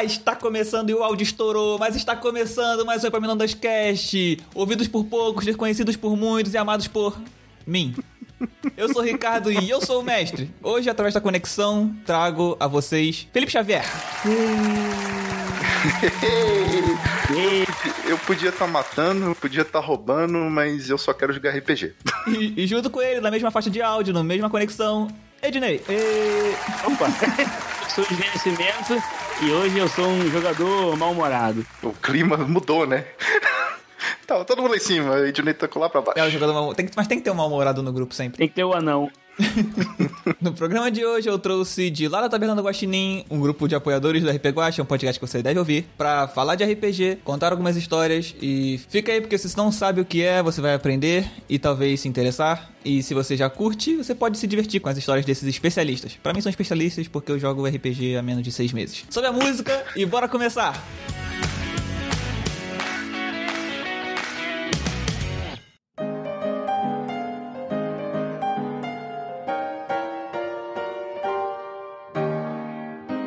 [0.00, 4.38] Olá, está começando e o áudio estourou, mas está começando mais um Epaminondas Cast.
[4.54, 7.20] Ouvidos por poucos, desconhecidos por muitos e amados por
[7.66, 7.94] mim.
[8.78, 10.50] Eu sou o Ricardo e eu sou o mestre.
[10.62, 13.84] Hoje, através da conexão, trago a vocês Felipe Xavier.
[18.08, 21.92] eu podia estar tá matando, podia estar tá roubando, mas eu só quero jogar RPG.
[22.26, 25.08] E, e, junto com ele, na mesma faixa de áudio, na mesma conexão,
[25.42, 25.82] Ednei.
[25.90, 26.86] E...
[26.86, 27.08] Opa!
[27.90, 29.02] sou de Nascimento
[29.42, 31.64] e hoje eu sou um jogador mal-humorado.
[31.82, 33.06] O clima mudou, né?
[34.26, 36.18] Tava todo mundo lá em cima, a Ednei tocou lá pra baixo.
[36.18, 36.74] É, o jogador mal...
[36.74, 36.92] tem que...
[36.96, 38.38] Mas tem que ter um mal-humorado no grupo sempre.
[38.38, 39.10] Tem que ter o anão.
[40.40, 43.74] no programa de hoje eu trouxe de lá da Taberna do Guaxinim um grupo de
[43.74, 47.52] apoiadores do RP Guaxa, um podcast que você deve ouvir, para falar de RPG, contar
[47.52, 50.74] algumas histórias e fica aí porque se você não sabe o que é, você vai
[50.74, 52.70] aprender e talvez se interessar.
[52.84, 56.18] E se você já curte, você pode se divertir com as histórias desses especialistas.
[56.22, 59.04] Para mim são especialistas porque eu jogo RPG há menos de seis meses.
[59.10, 60.82] Sobe a música e bora começar!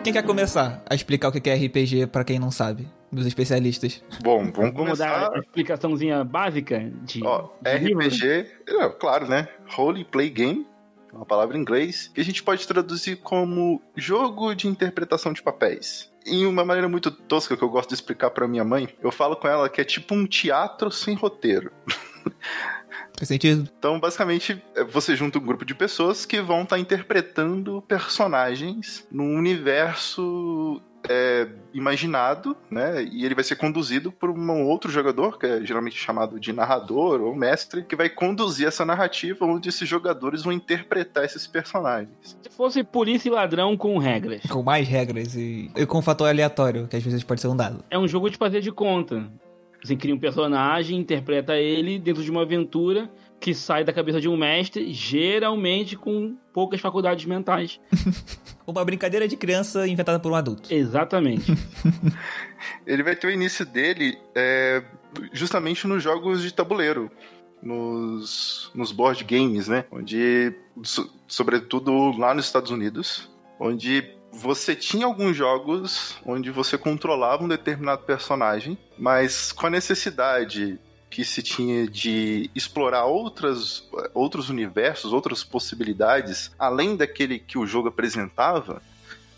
[0.04, 2.90] Quem quer começar a explicar o que é RPG para quem não sabe?
[3.10, 4.04] Dos especialistas.
[4.22, 8.90] Bom, vamos, vamos dar uma explicação explicaçãozinha básica de, Ó, de RPG, livro, né?
[9.00, 9.48] claro, né?
[9.70, 10.68] Role Play Game,
[11.14, 16.12] uma palavra em inglês, que a gente pode traduzir como jogo de interpretação de papéis.
[16.26, 19.38] Em uma maneira muito tosca que eu gosto de explicar para minha mãe, eu falo
[19.38, 21.72] com ela que é tipo um teatro sem roteiro.
[23.18, 23.70] Faz sentido.
[23.78, 29.08] Então, basicamente, é, você junta um grupo de pessoas que vão estar tá interpretando personagens
[29.12, 33.04] num universo é, imaginado, né?
[33.04, 37.22] E ele vai ser conduzido por um outro jogador, que é geralmente chamado de narrador
[37.22, 42.38] ou mestre, que vai conduzir essa narrativa onde esses jogadores vão interpretar esses personagens.
[42.42, 44.42] Se fosse polícia e ladrão com regras.
[44.50, 47.56] Com mais regras e, e com um fator aleatório, que às vezes pode ser um
[47.56, 47.84] dado.
[47.90, 49.30] É um jogo de fazer de conta.
[49.84, 54.30] Você cria um personagem, interpreta ele dentro de uma aventura que sai da cabeça de
[54.30, 57.78] um mestre, geralmente com poucas faculdades mentais.
[58.66, 60.74] uma brincadeira de criança inventada por um adulto.
[60.74, 61.52] Exatamente.
[62.88, 64.82] ele vai ter o início dele é,
[65.34, 67.12] justamente nos jogos de tabuleiro.
[67.62, 69.86] Nos, nos board games, né?
[69.90, 70.54] Onde,
[71.28, 73.30] sobretudo lá nos Estados Unidos,
[73.60, 80.80] onde você tinha alguns jogos onde você controlava um determinado personagem, mas com a necessidade
[81.10, 87.90] que se tinha de explorar outras, outros universos, outras possibilidades, além daquele que o jogo
[87.90, 88.82] apresentava,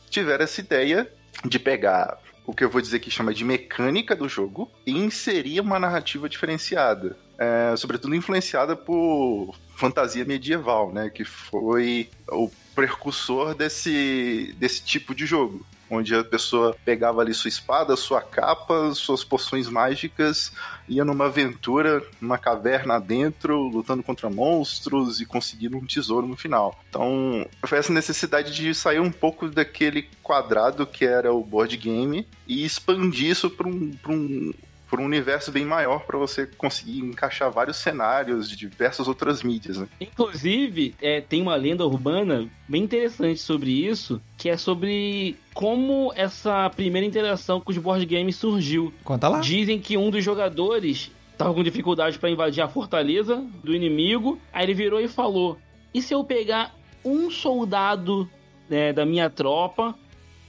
[0.10, 1.12] tiveram essa ideia
[1.44, 5.60] de pegar o que eu vou dizer que chama de mecânica do jogo e inserir
[5.60, 7.18] uma narrativa diferenciada.
[7.38, 11.10] É, sobretudo influenciada por fantasia medieval, né?
[11.10, 15.66] Que foi o precursor desse, desse tipo de jogo.
[15.90, 20.52] Onde a pessoa pegava ali sua espada, sua capa, suas poções mágicas,
[20.90, 26.80] ia numa aventura, numa caverna dentro, lutando contra monstros e conseguindo um tesouro no final.
[26.90, 32.28] Então, foi essa necessidade de sair um pouco daquele quadrado que era o board game
[32.48, 34.54] e expandir isso para um, um
[34.96, 39.76] por um universo bem maior para você conseguir encaixar vários cenários de diversas outras mídias.
[39.76, 39.90] Né?
[40.00, 46.70] Inclusive, é, tem uma lenda urbana bem interessante sobre isso, que é sobre como essa
[46.70, 48.94] primeira interação com os board games surgiu.
[49.04, 49.42] Conta lá.
[49.42, 54.64] Dizem que um dos jogadores estava com dificuldade para invadir a fortaleza do inimigo, aí
[54.64, 55.58] ele virou e falou:
[55.94, 56.74] "E se eu pegar
[57.04, 58.30] um soldado
[58.70, 59.94] né, da minha tropa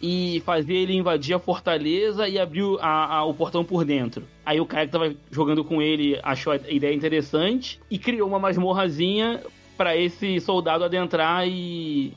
[0.00, 4.24] e fazer ele invadir a fortaleza e abrir a, a, o portão por dentro.
[4.44, 8.38] Aí o cara que tava jogando com ele achou a ideia interessante e criou uma
[8.38, 9.42] masmorrazinha
[9.76, 12.12] para esse soldado adentrar e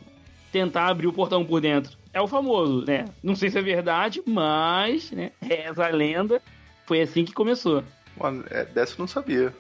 [0.52, 1.98] tentar abrir o portão por dentro.
[2.14, 3.06] É o famoso, né?
[3.22, 5.32] Não sei se é verdade, mas, né?
[5.42, 6.42] Reza a lenda.
[6.86, 7.84] Foi assim que começou.
[8.20, 9.54] Mano, é, dessa eu não sabia.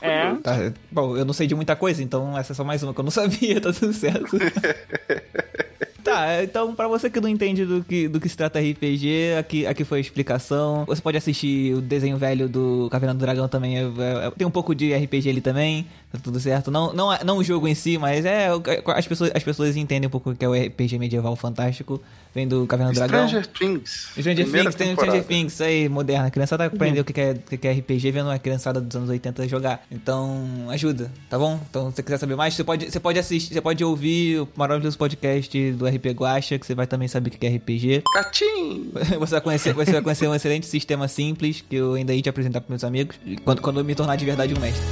[0.00, 0.34] É.
[0.36, 3.00] Tá, bom, eu não sei de muita coisa, então essa é só mais uma que
[3.00, 4.36] eu não sabia, tá tudo certo.
[6.08, 9.66] Tá, então pra você que não entende do que, do que se trata RPG, aqui,
[9.66, 10.86] aqui foi a explicação.
[10.86, 13.76] Você pode assistir o desenho velho do Caverna do Dragão também.
[13.76, 16.70] É, é, tem um pouco de RPG ali também, tá tudo certo.
[16.70, 18.48] Não, não, não o jogo em si, mas é.
[18.86, 22.00] As pessoas, as pessoas entendem um pouco o que é o RPG medieval fantástico.
[22.34, 23.28] Vem do Caverna do Dragão.
[23.28, 24.08] Stranger Things.
[24.12, 26.28] Stranger Things, tem Stranger Things, isso aí, moderna.
[26.28, 27.10] A criançada aprendeu uhum.
[27.10, 29.84] o que é, o que é RPG vendo a criançada dos anos 80 jogar.
[29.90, 31.60] Então, ajuda, tá bom?
[31.68, 34.48] Então, se você quiser saber mais, você pode, você pode assistir, você pode ouvir o
[34.56, 38.02] maravilhoso podcast do RP Guacha, que você vai também saber o que é RPG.
[38.14, 38.90] Catim!
[39.18, 42.28] Você vai conhecer, você vai conhecer um excelente sistema simples que eu ainda ia te
[42.28, 44.82] apresentar para meus amigos quando, quando eu me tornar de verdade um mestre.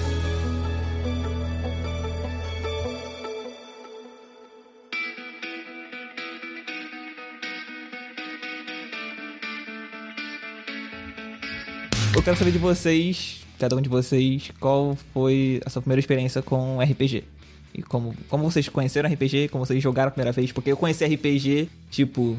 [12.15, 16.43] Eu quero saber de vocês, cada um de vocês, qual foi a sua primeira experiência
[16.43, 17.36] com RPG?
[17.77, 20.51] E como, como vocês conheceram RPG, como vocês jogaram a primeira vez?
[20.51, 22.37] Porque eu conheci RPG, tipo,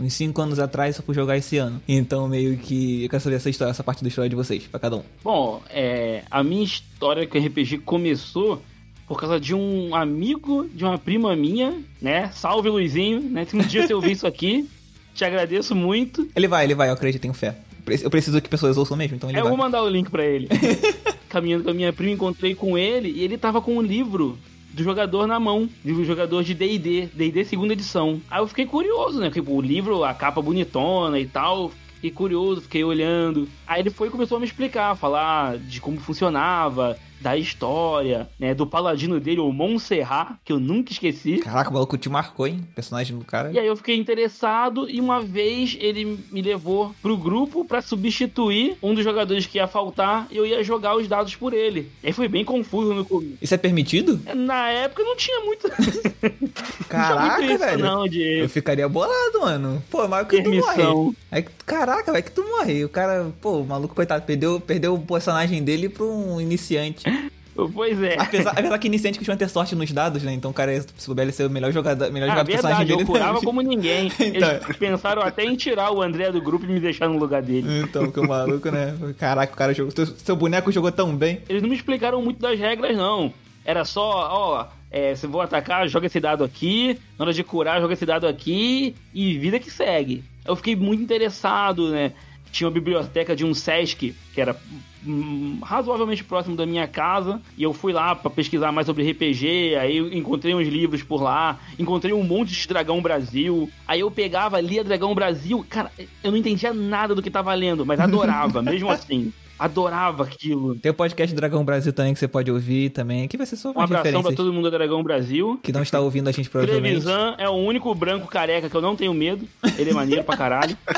[0.00, 1.82] uns 5 anos atrás, só fui jogar esse ano.
[1.86, 4.80] Então, meio que eu quero saber essa história, essa parte da história de vocês, pra
[4.80, 5.02] cada um.
[5.22, 8.62] Bom, é, a minha história com RPG começou
[9.06, 12.30] por causa de um amigo de uma prima minha, né?
[12.32, 13.44] Salve, Luizinho, né?
[13.44, 14.66] Se um dia você ouvir isso aqui,
[15.14, 16.26] te agradeço muito.
[16.34, 17.56] Ele vai, ele vai, eu acredito, tenho fé.
[18.02, 19.50] Eu preciso que pessoas ouçam mesmo, então ele Eu vai.
[19.50, 20.48] vou mandar o link pra ele.
[21.28, 24.38] Caminhando com a minha prima, encontrei com ele e ele tava com um livro
[24.72, 25.68] do jogador na mão.
[25.84, 28.20] Livro do jogador de D&D, D&D segunda edição.
[28.30, 29.30] Aí eu fiquei curioso, né?
[29.30, 31.70] Porque o livro, a capa bonitona e tal...
[32.00, 33.46] Fiquei curioso, fiquei olhando.
[33.66, 38.54] Aí ele foi e começou a me explicar, falar de como funcionava, da história, né?
[38.54, 41.38] Do paladino dele, o Montserrat, que eu nunca esqueci.
[41.38, 42.60] Caraca, o maluco te marcou, hein?
[42.72, 43.52] O personagem do cara.
[43.52, 48.76] E aí eu fiquei interessado e uma vez ele me levou pro grupo pra substituir
[48.82, 51.90] um dos jogadores que ia faltar e eu ia jogar os dados por ele.
[52.02, 53.38] E aí foi bem confuso no começo.
[53.40, 54.20] Isso é permitido?
[54.34, 55.70] Na época não tinha muito.
[56.88, 57.78] Caraca, muito isso, velho.
[57.78, 59.82] Não, de Eu ficaria bolado, mano.
[59.90, 60.62] Pô, mas que tu morre.
[60.62, 61.14] permissão.
[61.30, 62.84] Aí, caraca, vai que tu morre.
[62.84, 67.04] O cara, pô, o maluco, coitado, perdeu, perdeu o personagem dele pra um iniciante.
[67.74, 68.16] Pois é.
[68.18, 70.32] Apesar, apesar que iniciante costuma ter sorte nos dados, né?
[70.32, 72.86] Então o cara, se souber, ele ser o melhor jogador, melhor Ah, jogador do personagem
[72.86, 73.18] verdade, dele.
[73.18, 74.06] eu curava como ninguém.
[74.18, 74.50] Então.
[74.50, 77.82] Eles pensaram até em tirar o André do grupo e me deixar no lugar dele.
[77.82, 78.96] Então, que maluco, né?
[79.18, 79.92] Caraca, o cara jogou.
[79.94, 81.40] Seu, seu boneco jogou tão bem.
[81.48, 83.34] Eles não me explicaram muito das regras, não.
[83.62, 86.98] Era só, ó, é, se eu vou atacar, joga esse dado aqui.
[87.18, 88.94] Na hora de curar, joga esse dado aqui.
[89.12, 90.24] E vida que segue.
[90.46, 92.12] Eu fiquei muito interessado, né?
[92.50, 94.56] Tinha uma biblioteca de um Sesc, que era
[95.06, 97.40] hum, razoavelmente próximo da minha casa.
[97.56, 99.76] E eu fui lá pra pesquisar mais sobre RPG.
[99.76, 101.58] Aí eu encontrei uns livros por lá.
[101.78, 103.70] Encontrei um monte de Dragão Brasil.
[103.86, 105.64] Aí eu pegava, lia Dragão Brasil.
[105.68, 105.90] Cara,
[106.22, 109.32] eu não entendia nada do que tava lendo, mas adorava, mesmo assim.
[109.60, 110.74] Adorava aquilo.
[110.76, 113.28] Tem o podcast Dragão Brasil também que você pode ouvir também.
[113.28, 115.60] Que vai ser só Um uma abração pra todo mundo da Dragão Brasil.
[115.62, 117.02] Que não está ouvindo a gente provavelmente.
[117.02, 119.46] Trevisan é o único branco careca que eu não tenho medo.
[119.76, 120.74] Ele é maneiro pra caralho.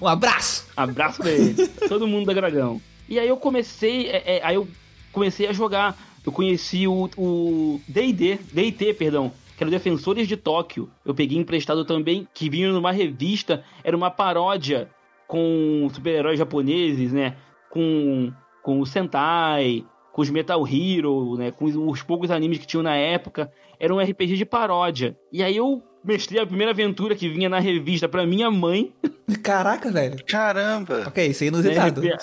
[0.00, 0.66] Um abraço!
[0.76, 1.68] Abraço pra ele.
[1.88, 2.80] Todo mundo da Dragão.
[3.08, 4.08] E aí eu comecei.
[4.08, 4.68] é, é, aí eu
[5.12, 5.96] comecei a jogar.
[6.24, 9.32] Eu conheci o D&D, D&T, perdão.
[9.56, 10.90] Que era o Defensores de Tóquio.
[11.04, 13.64] Eu peguei emprestado também, que vinha numa revista.
[13.82, 14.90] Era uma paródia
[15.26, 17.36] com super-heróis japoneses, né?
[17.70, 21.50] Com, com o Sentai, com os Metal Hero, né?
[21.50, 23.50] Com os, os poucos animes que tinham na época.
[23.80, 25.16] Era um RPG de paródia.
[25.32, 28.92] E aí eu mestrei a primeira aventura que vinha na revista pra minha mãe.
[29.42, 30.24] Caraca, velho.
[30.26, 31.04] Caramba!
[31.06, 32.00] Ok, isso é inusitado.
[32.00, 32.16] Né?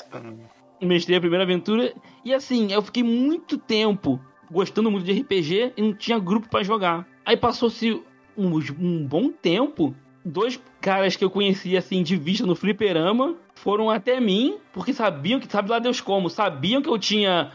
[0.82, 1.94] mestrei a primeira aventura
[2.24, 4.20] e assim, eu fiquei muito tempo
[4.52, 7.08] gostando muito de RPG e não tinha grupo pra jogar.
[7.26, 8.02] Aí passou-se
[8.38, 13.90] um, um bom tempo, dois caras que eu conhecia assim de vista no fliperama foram
[13.90, 17.52] até mim, porque sabiam que, sabe lá Deus como, sabiam que eu tinha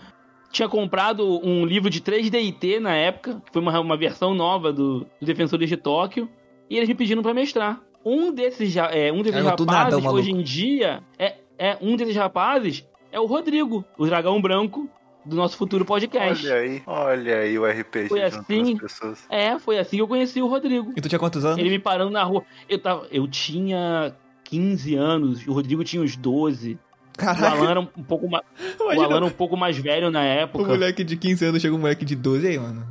[0.50, 5.06] tinha comprado um livro de 3DIT na época, que foi uma, uma versão nova do,
[5.20, 6.29] do Defensores de Tóquio,
[6.69, 7.81] e eles me pediram pra mestrar.
[8.05, 13.19] Um desses, é, um desses rapazes, hoje em dia, é, é um desses rapazes é
[13.19, 14.88] o Rodrigo, o dragão branco
[15.25, 16.47] do nosso futuro podcast.
[16.47, 18.75] Olha aí, olha aí o RPG Foi assim?
[18.75, 19.26] as pessoas.
[19.28, 20.92] É, foi assim que eu conheci o Rodrigo.
[20.97, 21.59] E tu tinha quantos anos?
[21.59, 22.45] Ele me parando na rua.
[22.69, 24.14] Eu, tava, eu tinha
[24.45, 26.78] 15 anos, o Rodrigo tinha uns 12.
[27.19, 28.45] O Alan Caraca, era um pouco mais,
[28.79, 30.64] o imagina Alan era um pouco mais velho na o época.
[30.64, 32.87] moleque de 15 anos chega um moleque de 12 aí, mano.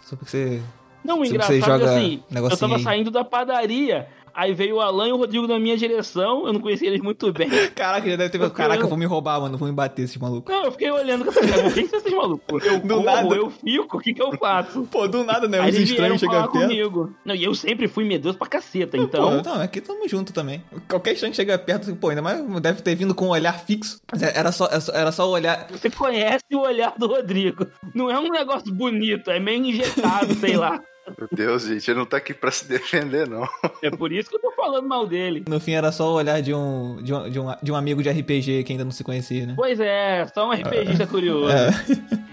[0.00, 0.62] Só porque você.
[1.04, 2.82] Não, o engraçado você joga é assim, eu tava aí.
[2.82, 4.08] saindo da padaria.
[4.36, 7.32] Aí veio o Alan e o Rodrigo na minha direção, eu não conhecia eles muito
[7.32, 7.48] bem.
[7.74, 8.38] Caraca, já deve ter.
[8.40, 9.56] Eu- Caraca, eu vou me roubar, mano.
[9.56, 10.54] Vou me bater esses malucos.
[10.54, 12.64] Não, eu fiquei olhando com essa cara, quem são esses malucos?
[12.66, 13.34] Eu Do corro, nada.
[13.34, 14.82] eu fico, o que que eu faço?
[14.90, 15.58] Pô, do nada, né?
[15.60, 16.50] Aí Os estranhos chegam perto.
[16.52, 17.14] comigo.
[17.24, 19.42] Não, e eu sempre fui medroso pra caceta, então...
[19.42, 20.62] Pô, não, aqui tamo junto também.
[20.86, 24.00] Qualquer estranho que chega perto, pô, ainda mais deve ter vindo com um olhar fixo.
[24.12, 25.66] Mas era só, era só o olhar.
[25.70, 27.66] Você conhece o olhar do Rodrigo.
[27.94, 30.78] Não é um negócio bonito, é meio injetado, sei lá.
[31.18, 33.46] Meu Deus, gente, ele não tá aqui pra se defender, não.
[33.82, 35.44] É por isso que eu tô falando mal dele.
[35.48, 38.02] No fim era só o olhar de um, de um, de um, de um amigo
[38.02, 39.54] de RPG que ainda não se conhecia, né?
[39.56, 41.50] Pois é, só um RPGista curioso.
[41.50, 41.70] É.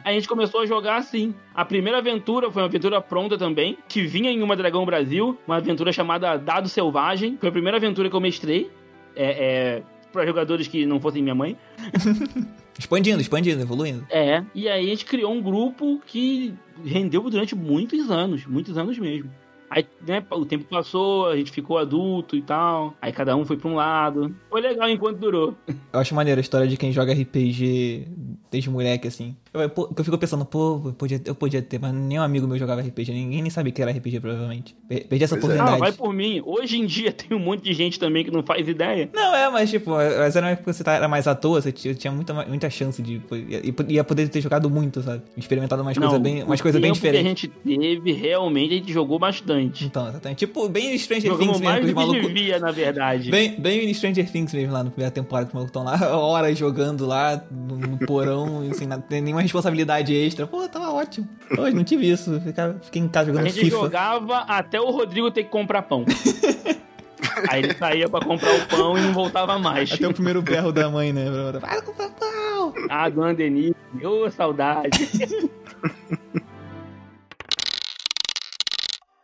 [0.03, 1.33] A gente começou a jogar assim.
[1.53, 5.57] A primeira aventura foi uma aventura pronta também, que vinha em uma Dragão Brasil, uma
[5.57, 7.37] aventura chamada Dado Selvagem.
[7.39, 8.71] Foi a primeira aventura que eu mestrei.
[9.15, 11.57] É, é para jogadores que não fossem minha mãe.
[12.83, 14.05] Expandindo, expandindo, evoluindo.
[14.09, 14.43] É.
[14.53, 19.31] E aí a gente criou um grupo que rendeu durante muitos anos, muitos anos mesmo.
[19.69, 22.93] Aí, né, o tempo passou, a gente ficou adulto e tal.
[23.01, 24.35] Aí cada um foi pra um lado.
[24.49, 25.55] Foi legal enquanto durou.
[25.93, 28.05] Eu acho maneiro a história de quem joga RPG
[28.51, 29.35] desde moleque, assim.
[29.53, 29.61] Eu,
[29.97, 33.11] eu fico pensando, pô, eu podia, eu podia ter, mas nenhum amigo meu jogava RPG.
[33.11, 34.75] Ninguém nem sabia que era RPG, provavelmente.
[34.87, 35.53] Per- Perdi essa Pois é.
[35.55, 35.75] oportunidade.
[35.75, 36.41] Ah, vai por mim.
[36.43, 39.09] Hoje em dia tem um monte de gente também que não faz ideia.
[39.13, 41.61] Não, é, mas tipo, mas era uma época que você tá- era mais à toa,
[41.61, 43.21] você tinha, muita, muita chance de.
[43.31, 45.21] Ia, ia poder ter jogado muito, sabe?
[45.37, 47.21] Experimentado umas coisas bem, umas o coisas bem diferentes.
[47.23, 49.85] que a gente teve, realmente, a gente jogou bastante.
[49.85, 50.39] Então, exatamente.
[50.39, 52.27] Tipo, bem Stranger Jogamos Things mesmo, mais que os que malucos.
[52.33, 53.29] devia, na verdade.
[53.29, 56.57] Bem, bem Stranger Things mesmo lá no primeira temporada, que os malucos estão lá horas
[56.57, 60.47] jogando lá no, no porão, assim, não tem nenhuma responsabilidade extra.
[60.47, 61.27] Pô, tava ótimo.
[61.57, 62.41] Hoje não tive isso.
[62.81, 63.77] Fiquei em casa a jogando gente FIFA.
[63.77, 66.05] jogava até o Rodrigo ter que comprar pão.
[67.49, 69.91] Aí ele saía pra comprar o pão e não voltava mais.
[69.91, 71.25] Até o primeiro berro da mãe, né?
[71.59, 72.73] Vai comprar pão!
[72.89, 75.09] Ah, dona Denise, ô saudade.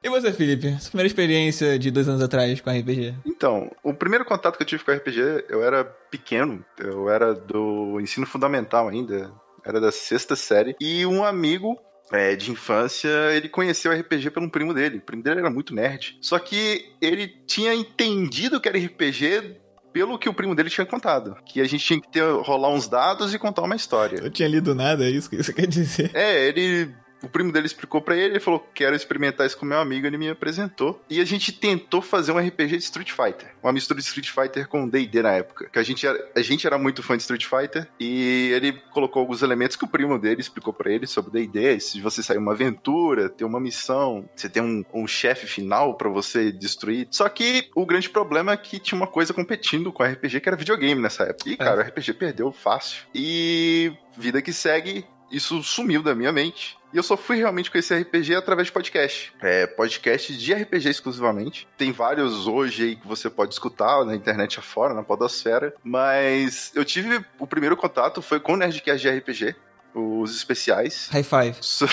[0.02, 0.80] E você, Felipe?
[0.80, 3.16] Sua primeira experiência de dois anos atrás com RPG?
[3.26, 8.00] Então, o primeiro contato que eu tive com RPG, eu era pequeno, eu era do
[8.00, 9.30] ensino fundamental ainda,
[9.66, 11.78] era da sexta série, e um amigo
[12.12, 14.98] é, de infância, ele conheceu RPG pelo primo dele.
[14.98, 16.18] O primo dele era muito nerd.
[16.22, 19.58] Só que ele tinha entendido que era RPG
[19.94, 21.36] pelo que o primo dele tinha contado.
[21.46, 24.20] Que a gente tinha que ter, rolar uns dados e contar uma história.
[24.22, 26.12] Eu tinha lido nada, é isso que você quer dizer?
[26.14, 26.94] É, ele.
[27.22, 30.18] O primo dele explicou pra ele, ele falou: quero experimentar isso com meu amigo, ele
[30.18, 31.02] me apresentou.
[31.10, 33.54] E a gente tentou fazer um RPG de Street Fighter.
[33.62, 35.70] Uma mistura de Street Fighter com DD na época.
[35.70, 37.88] Que a gente, era, a gente era muito fã de Street Fighter.
[38.00, 41.80] E ele colocou alguns elementos que o primo dele explicou pra ele sobre DD.
[41.80, 46.10] Se você sair uma aventura, ter uma missão, você tem um, um chefe final pra
[46.10, 47.08] você destruir.
[47.12, 50.58] Só que o grande problema é que tinha uma coisa competindo com RPG que era
[50.58, 51.50] videogame nessa época.
[51.50, 53.04] E, cara, o RPG perdeu fácil.
[53.14, 56.78] E vida que segue, isso sumiu da minha mente.
[56.92, 59.32] E eu só fui realmente conhecer RPG através de podcast.
[59.42, 61.68] É, podcast de RPG exclusivamente.
[61.78, 65.74] Tem vários hoje aí que você pode escutar na internet afora, na podosfera.
[65.84, 67.24] Mas eu tive...
[67.38, 69.56] O primeiro contato foi com o Nerdcast de RPG.
[69.94, 71.10] Os especiais.
[71.12, 71.56] High five.
[71.62, 71.88] So-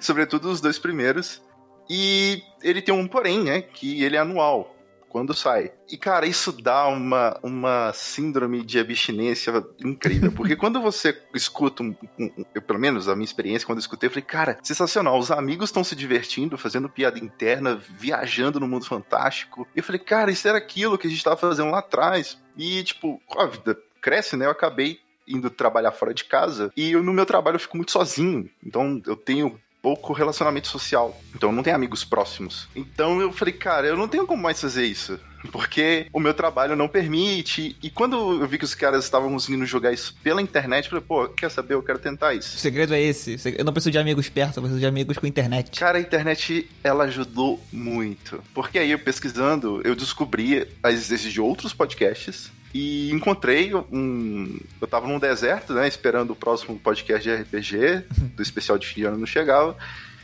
[0.00, 1.40] Sobretudo os dois primeiros.
[1.88, 3.62] E ele tem um porém, né?
[3.62, 4.76] Que ele é anual.
[5.12, 5.70] Quando sai.
[5.90, 9.52] E, cara, isso dá uma, uma síndrome de abstinência
[9.84, 10.32] incrível.
[10.32, 14.06] Porque quando você escuta, um, um- eu, pelo menos a minha experiência, quando eu escutei,
[14.06, 15.18] eu falei, cara, sensacional.
[15.18, 19.68] Os amigos estão se divertindo, fazendo piada interna, viajando no mundo fantástico.
[19.76, 22.38] E eu falei, cara, isso era aquilo que a gente tava fazendo lá atrás.
[22.56, 24.46] E, tipo, a vida cresce, né?
[24.46, 26.72] Eu acabei indo trabalhar fora de casa.
[26.74, 28.48] E eu, no meu trabalho eu fico muito sozinho.
[28.64, 31.20] Então eu tenho pouco relacionamento social.
[31.34, 32.68] Então eu não tenho amigos próximos.
[32.74, 35.18] Então eu falei, cara, eu não tenho como mais fazer isso.
[35.50, 37.76] Porque o meu trabalho não permite.
[37.82, 41.04] E quando eu vi que os caras estavam conseguindo jogar isso pela internet, eu falei,
[41.04, 41.74] pô, quer saber?
[41.74, 42.56] Eu quero tentar O isso.
[42.58, 43.36] segredo é esse.
[43.58, 45.80] Eu não preciso de amigos perto, eu preciso de amigos com internet.
[45.80, 48.40] Cara, a internet, ela ajudou muito.
[48.54, 54.58] Porque aí, eu pesquisando, eu descobri a existência de outros podcasts e encontrei um...
[54.80, 59.00] Eu tava num deserto, né, esperando o próximo podcast de RPG, do especial de fim
[59.00, 59.76] de ano não chegava.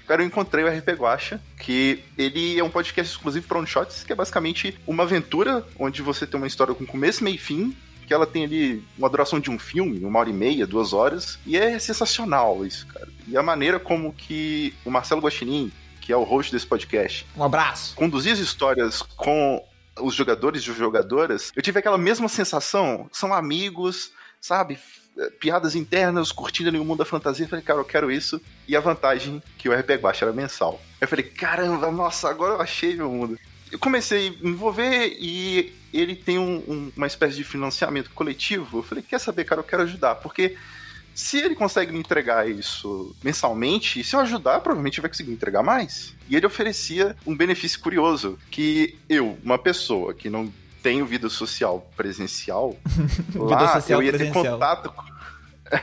[0.07, 4.05] Cara, eu encontrei o RP Guacha, que ele é um podcast exclusivo para One Shots,
[4.05, 7.77] que é basicamente uma aventura onde você tem uma história com começo, meio e fim,
[8.07, 11.39] que ela tem ali uma duração de um filme, uma hora e meia, duas horas,
[11.45, 13.07] e é sensacional isso, cara.
[13.27, 17.45] E a maneira como que o Marcelo Guaxinim, que é o host desse podcast, Um
[17.45, 17.95] abraço.
[17.95, 19.63] conduzir as histórias com
[20.01, 23.09] os jogadores e jogadoras, eu tive aquela mesma sensação.
[23.13, 24.79] São amigos, sabe?
[25.41, 27.45] Piadas internas, curtindo ali o mundo da fantasia.
[27.45, 28.41] Eu falei, cara, eu quero isso.
[28.69, 30.81] E a vantagem que o RP Guacha era mensal.
[31.01, 33.39] Eu falei, caramba, nossa, agora eu achei meu mundo.
[33.71, 38.79] Eu comecei a me envolver e ele tem um- um- uma espécie de financiamento coletivo.
[38.79, 40.15] Eu falei, quer saber, cara, eu quero ajudar.
[40.17, 40.57] Porque
[41.19, 46.15] se ele consegue me entregar isso mensalmente, se eu ajudar, provavelmente vai conseguir entregar mais.
[46.29, 50.49] E ele oferecia um benefício curioso, que eu, uma pessoa que não
[50.81, 52.77] tenho vida social presencial,
[53.35, 54.45] lá social eu ia ter presencial.
[54.55, 55.03] contato com...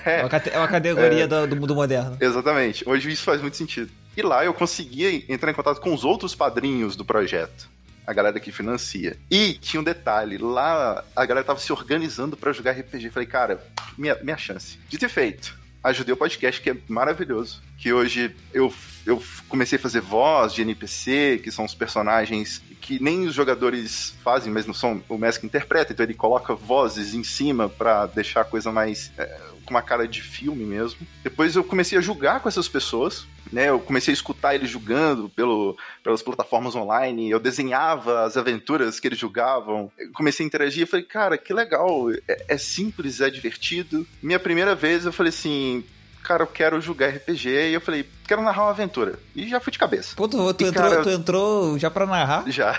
[0.05, 2.17] É uma, cate- é uma categoria do, do mundo moderno.
[2.19, 2.87] Exatamente.
[2.89, 3.91] Hoje isso faz muito sentido.
[4.17, 7.69] E lá eu conseguia entrar em contato com os outros padrinhos do projeto.
[8.05, 9.17] A galera que financia.
[9.29, 13.09] E tinha um detalhe, lá a galera tava se organizando pra jogar RPG.
[13.09, 13.63] Falei, cara,
[13.97, 14.77] minha, minha chance.
[14.87, 15.57] De ter feito.
[15.83, 17.61] Ajudei o podcast, que é maravilhoso.
[17.77, 18.73] Que hoje eu,
[19.05, 24.15] eu comecei a fazer voz de NPC, que são os personagens que nem os jogadores
[24.23, 25.93] fazem, mas não são o Mask que interpreta.
[25.93, 30.07] Então ele coloca vozes em cima pra deixar a coisa mais é, com uma cara
[30.07, 31.05] de filme mesmo.
[31.23, 33.69] Depois eu comecei a julgar com essas pessoas, né?
[33.69, 39.07] Eu comecei a escutar eles julgando pelo, pelas plataformas online, eu desenhava as aventuras que
[39.07, 39.91] eles julgavam.
[39.97, 44.05] Eu comecei a interagir e falei, cara, que legal, é, é simples, é divertido.
[44.21, 45.83] Minha primeira vez eu falei assim,
[46.25, 47.49] cara, eu quero jogar RPG.
[47.69, 49.19] E eu falei, quero narrar uma aventura.
[49.35, 50.15] E já fui de cabeça.
[50.15, 52.43] Pô, tu, tu E, entrou, cara, tu entrou já pra narrar?
[52.49, 52.73] Já.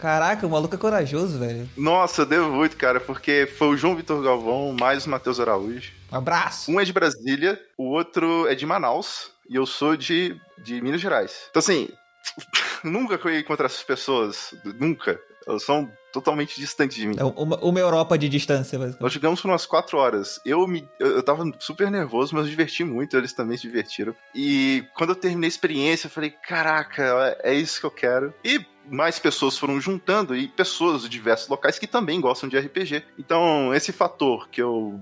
[0.00, 1.68] Caraca, o maluco é corajoso, velho.
[1.76, 5.92] Nossa, eu devo muito, cara, porque foi o João Vitor Galvão mais o Matheus Araújo.
[6.10, 6.70] Um abraço.
[6.70, 9.30] Um é de Brasília, o outro é de Manaus.
[9.48, 11.46] E eu sou de, de Minas Gerais.
[11.50, 11.88] Então, assim,
[12.84, 14.54] nunca ia encontrar essas pessoas.
[14.78, 15.20] Nunca.
[15.46, 17.16] Elas são totalmente distantes de mim.
[17.18, 19.02] É uma, uma Europa de distância, basicamente.
[19.02, 20.40] Nós jogamos por umas quatro horas.
[20.44, 20.88] Eu me.
[20.98, 24.14] Eu, eu tava super nervoso, mas eu diverti muito, eles também se divertiram.
[24.34, 28.34] E quando eu terminei a experiência, eu falei, caraca, é isso que eu quero.
[28.44, 33.04] E mais pessoas foram juntando, e pessoas de diversos locais que também gostam de RPG.
[33.18, 35.00] Então, esse fator que eu.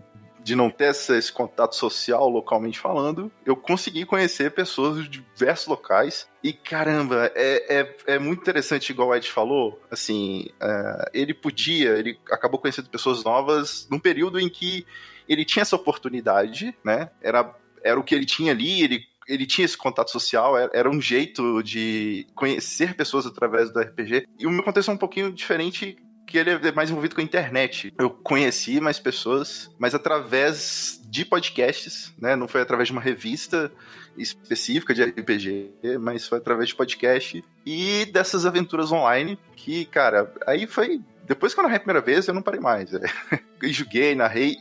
[0.50, 6.28] De não ter esse contato social, localmente falando, eu consegui conhecer pessoas de diversos locais.
[6.42, 9.80] E caramba, é, é, é muito interessante, igual o Ed falou.
[9.88, 14.84] Assim, é, ele podia, ele acabou conhecendo pessoas novas num período em que
[15.28, 17.10] ele tinha essa oportunidade, né?
[17.22, 17.54] Era,
[17.84, 21.00] era o que ele tinha ali, ele, ele tinha esse contato social, era, era um
[21.00, 24.26] jeito de conhecer pessoas através do RPG.
[24.36, 25.96] E o meu contexto é um pouquinho diferente.
[26.30, 27.92] Que ele é mais envolvido com a internet.
[27.98, 32.36] Eu conheci mais pessoas, mas através de podcasts, né?
[32.36, 33.70] Não foi através de uma revista
[34.16, 40.68] específica de RPG, mas foi através de podcast e dessas aventuras online que, cara, aí
[40.68, 41.00] foi.
[41.26, 42.94] Depois que eu narrei a primeira vez, eu não parei mais.
[42.94, 43.00] é.
[43.60, 44.56] Eu joguei, narrei.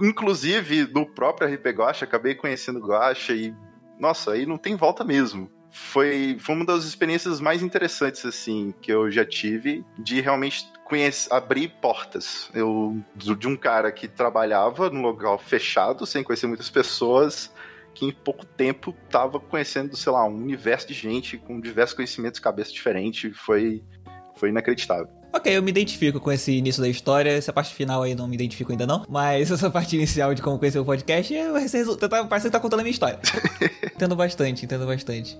[0.00, 3.54] Inclusive, no próprio RP Guacha, acabei conhecendo Guacha e.
[3.98, 5.50] Nossa, aí não tem volta mesmo.
[5.78, 11.30] Foi, foi uma das experiências mais interessantes, assim, que eu já tive, de realmente conhecer,
[11.30, 12.48] abrir portas.
[12.54, 17.52] Eu, de um cara que trabalhava num local fechado, sem conhecer muitas pessoas,
[17.92, 22.40] que em pouco tempo tava conhecendo, sei lá, um universo de gente com diversos conhecimentos,
[22.40, 23.30] cabeça diferente.
[23.32, 23.84] Foi,
[24.34, 25.08] foi inacreditável.
[25.34, 27.28] Ok, eu me identifico com esse início da história.
[27.30, 29.04] Essa parte final aí não me identifico ainda não.
[29.06, 32.80] Mas essa parte inicial de como conhecer o podcast, resu- tá- parece que tá contando
[32.80, 33.18] a minha história.
[33.94, 35.36] entendo bastante, entendo bastante.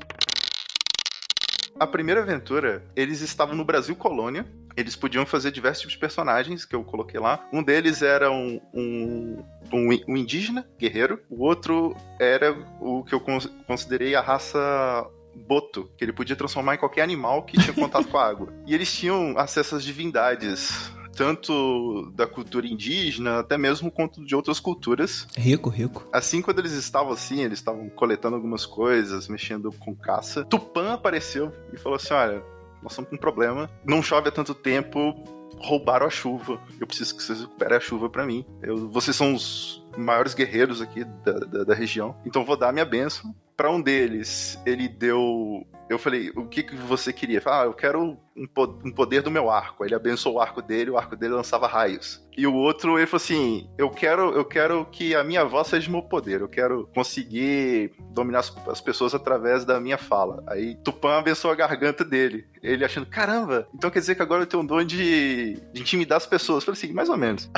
[1.78, 4.47] A primeira aventura, eles estavam no Brasil Colônia.
[4.76, 7.47] Eles podiam fazer diversos tipos de personagens que eu coloquei lá.
[7.52, 9.42] Um deles era um, um,
[9.73, 11.21] um, um indígena guerreiro.
[11.30, 16.75] O outro era o que eu cons- considerei a raça Boto, que ele podia transformar
[16.75, 18.49] em qualquer animal que tinha contato com a água.
[18.67, 24.61] E eles tinham acesso às divindades, tanto da cultura indígena, até mesmo quanto de outras
[24.61, 25.26] culturas.
[25.37, 26.07] Rico, rico.
[26.13, 31.52] Assim, quando eles estavam assim, eles estavam coletando algumas coisas, mexendo com caça, Tupã apareceu
[31.73, 32.43] e falou assim: Olha,
[32.83, 35.15] nós estamos com um problema, não chove há tanto tempo,
[35.59, 36.61] roubaram a chuva.
[36.81, 38.45] Eu preciso que vocês recuperem a chuva pra mim.
[38.63, 42.73] Eu- vocês são os maiores guerreiros aqui da, da, da região, então vou dar a
[42.73, 43.35] minha bênção.
[43.56, 45.66] Pra um deles, ele deu.
[45.88, 47.40] Eu falei, o que, que você queria?
[47.40, 49.82] Falou, Ah, eu quero um, po- um poder do meu arco.
[49.84, 52.25] Aí ele abençoou o arco dele, o arco dele lançava raios.
[52.36, 55.90] E o outro, ele falou assim: eu quero, eu quero que a minha voz seja
[55.90, 56.40] meu poder.
[56.42, 60.42] Eu quero conseguir dominar as, as pessoas através da minha fala.
[60.49, 62.47] Aí Tupã abençoou a garganta dele.
[62.62, 66.16] Ele achando, caramba, então quer dizer que agora eu tenho um dom de, de intimidar
[66.16, 66.62] as pessoas.
[66.62, 67.49] Eu falei assim, mais ou menos.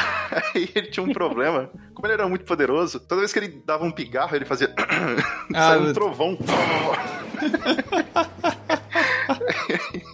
[0.54, 1.70] Aí ele tinha um problema.
[1.94, 4.72] Como ele era muito poderoso, toda vez que ele dava um pigarro, ele fazia.
[5.54, 6.38] Ah, um meu- trovão.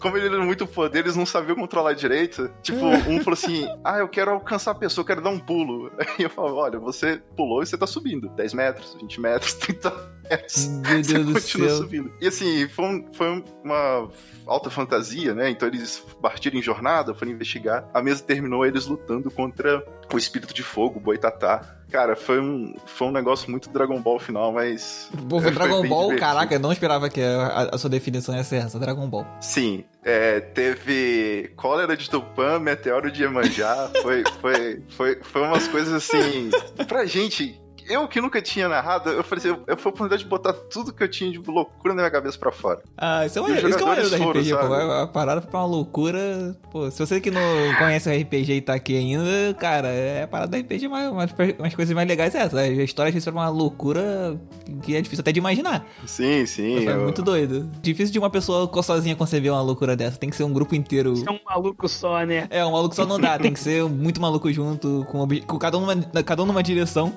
[0.00, 2.50] Como ele era muito poder, eles não sabiam controlar direito.
[2.62, 5.90] Tipo, um falou assim: Ah, eu quero alcançar a pessoa, eu quero dar um pulo.
[5.98, 8.28] Aí eu falo: Olha, você pulou e você tá subindo.
[8.30, 9.90] 10 metros, 20 metros, 30
[10.28, 10.66] metros.
[10.68, 11.76] Meu Você Deus do continua céu.
[11.78, 12.12] subindo.
[12.20, 14.08] E assim, foi, um- foi uma
[14.46, 15.48] alta fantasia, né?
[15.50, 17.88] Então eles partiram em jornada, foram investigar.
[17.94, 19.82] A mesa terminou eles lutando contra
[20.12, 21.76] o espírito de fogo, o Boitatá.
[21.94, 25.09] Cara, foi um, foi um negócio muito Dragon Ball final, mas.
[25.28, 26.18] Pô, Foi Dragon Ball, divertido.
[26.18, 29.24] caraca, eu não esperava que a, a sua definição ia ser essa, Dragon Ball.
[29.40, 35.92] Sim, é, teve cólera de Tupã, meteoro de Iemanjá, foi, foi, foi, foi umas coisas
[35.94, 36.50] assim.
[36.88, 40.22] Pra gente, eu que nunca tinha narrado, eu falei assim, eu, eu fui a oportunidade
[40.22, 42.82] de botar tudo que eu tinha de loucura na minha cabeça pra fora.
[42.96, 44.74] Ah, isso é os isso que é do jogadores RPG, foram, pô.
[44.74, 46.56] A, a parada foi pra uma loucura.
[46.70, 47.40] Pô, se você que não
[47.78, 51.30] conhece o RPG e tá aqui ainda, cara, é a parada do RPG, mas umas,
[51.58, 52.58] umas coisas mais legais é essa.
[52.58, 54.38] A história vezes foi uma loucura
[54.82, 55.84] que é difícil até de imaginar.
[56.06, 56.84] Sim, sim.
[56.84, 57.68] Eu- muito doido.
[57.82, 60.18] Difícil de uma pessoa sozinha conceber uma loucura dessa.
[60.18, 61.14] Tem que ser um grupo inteiro.
[61.26, 62.46] É um maluco só, né?
[62.50, 65.78] É, um maluco só não dá, tem que ser muito maluco junto, com, com cada,
[65.78, 67.14] um numa, cada um numa direção.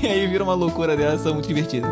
[0.00, 1.88] E aí vira uma loucura dessa muito divertida.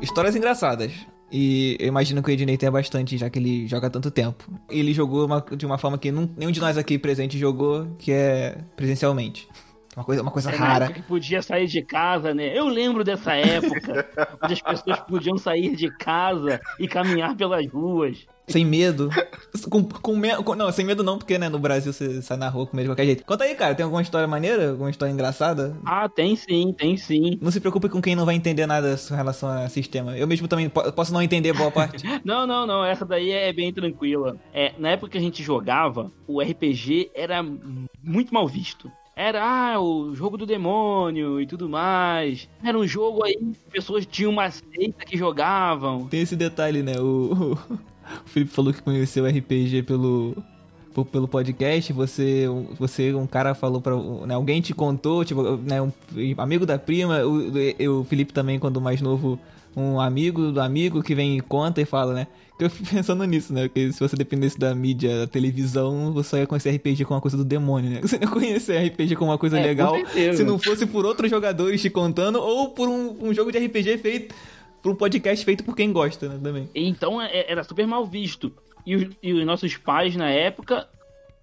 [0.00, 0.92] Histórias engraçadas.
[1.32, 4.44] E eu imagino que o Ednei tenha bastante, já que ele joga tanto tempo.
[4.70, 8.12] Ele jogou uma- de uma forma que nun- nenhum de nós aqui presente jogou, que
[8.12, 9.48] é presencialmente.
[9.96, 10.92] Uma coisa, uma coisa É rara.
[10.92, 12.56] que podia sair de casa, né?
[12.56, 14.06] Eu lembro dessa época,
[14.42, 18.26] onde as pessoas podiam sair de casa e caminhar pelas ruas.
[18.46, 19.08] Sem medo.
[19.70, 22.48] Com, com, me- com- não, sem medo não, porque né, no Brasil você sai na
[22.48, 23.24] rua com medo de qualquer jeito.
[23.24, 24.70] Conta aí, cara, tem alguma história maneira?
[24.72, 25.74] Alguma história engraçada?
[25.84, 27.38] Ah, tem sim, tem sim.
[27.40, 30.16] Não se preocupe com quem não vai entender nada em relação a sistema.
[30.16, 32.04] Eu mesmo também po- posso não entender boa parte.
[32.24, 34.36] Não, não, não, essa daí é bem tranquila.
[34.52, 37.42] É, na época que a gente jogava, o RPG era
[38.02, 38.90] muito mal visto.
[39.16, 39.42] Era,
[39.74, 42.48] ah, o jogo do demônio e tudo mais.
[42.64, 43.38] Era um jogo aí,
[43.70, 46.06] pessoas tinham uma seita que jogavam.
[46.08, 46.98] Tem esse detalhe, né?
[46.98, 47.58] O, o
[48.26, 50.36] Felipe falou que conheceu o RPG pelo,
[51.10, 51.92] pelo podcast.
[51.92, 52.46] Você,
[52.78, 53.94] você, um cara falou pra.
[54.26, 55.92] Né, alguém te contou, tipo, né, um
[56.38, 57.20] amigo da prima.
[57.24, 59.38] O, o Felipe também, quando mais novo,
[59.76, 62.26] um amigo do amigo que vem e conta e fala, né?
[62.58, 63.62] Que eu fico pensando nisso, né?
[63.68, 67.36] Porque se você dependesse da mídia, da televisão, você ia conhecer RPG como uma coisa
[67.36, 68.00] do demônio, né?
[68.02, 69.94] Você não ia conhecer RPG como uma coisa É, legal
[70.34, 73.98] se não fosse por outros jogadores te contando ou por um, um jogo de RPG
[73.98, 74.34] feito.
[74.84, 76.38] Por um podcast feito por quem gosta, né?
[76.42, 76.68] Também.
[76.74, 78.52] Então é- era super mal visto.
[78.86, 80.86] E os, e os nossos pais, na época,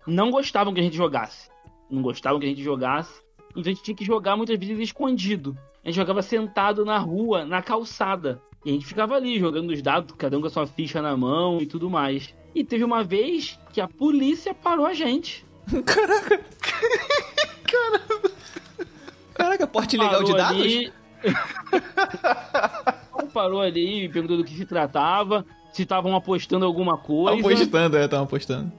[0.06, 1.50] não gostavam que a gente jogasse.
[1.90, 3.20] Não gostavam que a gente jogasse.
[3.50, 5.58] Então a gente tinha que jogar muitas vezes escondido.
[5.84, 8.40] A gente jogava sentado na rua, na calçada.
[8.64, 11.18] E a gente ficava ali jogando os dados, cada um com a sua ficha na
[11.18, 12.32] mão e tudo mais.
[12.54, 15.44] E teve uma vez que a polícia parou a gente.
[15.84, 16.42] Caraca!
[19.34, 20.62] Caraca, porte legal de dados?
[20.62, 20.94] ali-
[23.28, 27.42] parou ali, perguntou do que se tratava, se estavam apostando alguma coisa.
[27.42, 28.72] Tava apostando, é, tava apostando.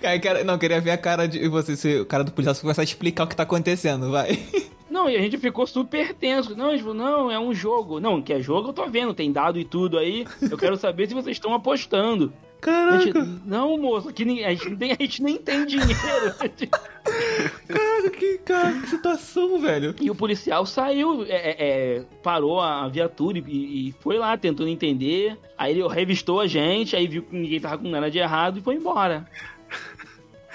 [0.00, 2.82] Cara, cara, não, queria ver a cara de você, se o cara do policial começar
[2.82, 4.38] a explicar o que tá acontecendo, vai.
[4.90, 6.54] Não, e a gente ficou super tenso.
[6.54, 7.98] Não, tipo, não, é um jogo.
[7.98, 10.24] Não, que é jogo eu tô vendo, tem dado e tudo aí.
[10.40, 12.32] Eu quero saber se vocês estão apostando.
[12.64, 15.92] Caraca, gente, não, moço, aqui ninguém- a gente, nem tem, a gente nem tem dinheiro.
[17.68, 19.94] caraca, que, cara, que situação, velho.
[20.00, 24.70] E o policial saiu, é, é, é, parou a viatura e, e foi lá tentando
[24.70, 25.38] entender.
[25.58, 28.62] Aí ele revistou a gente, aí viu que ninguém tava com nada de errado e
[28.62, 29.26] foi embora.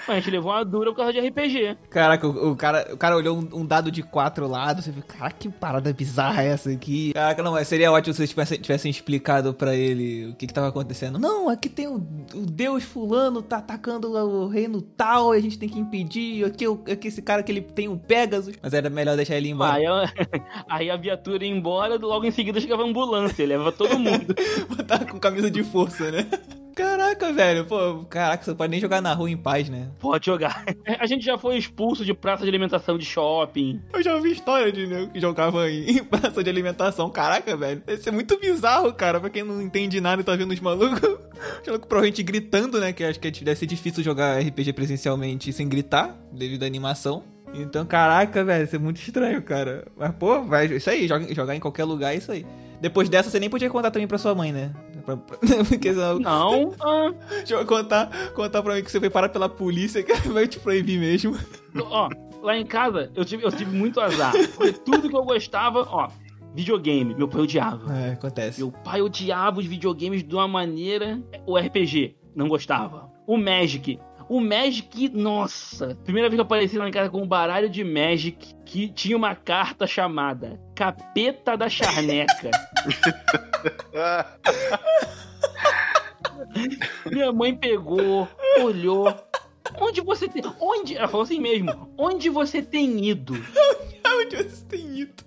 [0.08, 1.76] A gente levou uma dura por causa de RPG.
[1.88, 5.02] Caraca, o, o cara, o cara olhou um, um dado de quatro lados, você viu,
[5.02, 7.12] cara, que parada bizarra é essa aqui?
[7.12, 10.54] Caraca, não, mas seria ótimo se vocês tivessem, tivessem explicado pra ele o que que
[10.54, 11.18] tava acontecendo.
[11.18, 11.96] Não, aqui tem o,
[12.34, 16.66] o deus fulano, tá atacando o reino tal, e a gente tem que impedir, aqui,
[16.66, 18.54] o- aqui esse cara que ele tem o Pegasus.
[18.62, 19.74] Mas era melhor deixar ele embora.
[19.74, 20.12] Aí, a-
[20.68, 24.34] aí a viatura ia embora, logo em seguida chegava a ambulância, leva todo mundo.
[24.68, 26.26] Botar com camisa de força, né?
[27.14, 29.88] Caraca, velho, pô, caraca, você pode nem jogar na rua em paz, né?
[29.98, 30.64] Pode jogar.
[30.98, 33.80] A gente já foi expulso de praça de alimentação de shopping.
[33.92, 37.10] Eu já ouvi história de nego que jogava em em praça de alimentação.
[37.10, 37.82] Caraca, velho.
[37.84, 39.18] Deve ser muito bizarro, cara.
[39.20, 41.00] Pra quem não entende nada e tá vendo os malucos.
[41.62, 42.92] Os malucos provavelmente gritando, né?
[42.92, 47.24] Que acho que deve ser difícil jogar RPG presencialmente sem gritar, devido à animação.
[47.54, 49.86] Então, caraca, velho, isso é muito estranho, cara.
[49.96, 52.44] Mas, pô, vai, isso aí, joga- jogar em qualquer lugar é isso aí.
[52.80, 54.70] Depois dessa, você nem podia contar também pra sua mãe, né?
[55.04, 59.10] Pra- pra- Porque senão, Não, ah, deixa eu contar, contar pra mim que você foi
[59.10, 61.36] parar pela polícia, que vai te proibir mesmo.
[61.82, 62.08] ó,
[62.42, 64.32] lá em casa eu tive, eu tive muito azar.
[64.56, 66.08] Porque tudo que eu gostava, ó,
[66.54, 67.92] videogame, meu pai odiava.
[67.96, 68.60] É, acontece.
[68.60, 71.20] Meu pai odiava os videogames de uma maneira.
[71.46, 73.08] O RPG, não gostava.
[73.26, 73.98] O Magic.
[74.28, 75.96] O Magic, nossa!
[76.04, 79.16] Primeira vez que eu apareci lá em casa com um baralho de Magic que tinha
[79.16, 82.50] uma carta chamada Capeta da Charneca.
[87.12, 88.26] Minha mãe pegou,
[88.62, 89.14] olhou.
[89.78, 90.42] Onde você tem.
[90.58, 90.96] Onde.
[90.96, 91.92] Ela falou assim mesmo.
[91.98, 93.34] Onde você tem ido?
[94.06, 95.22] Onde você tem ido?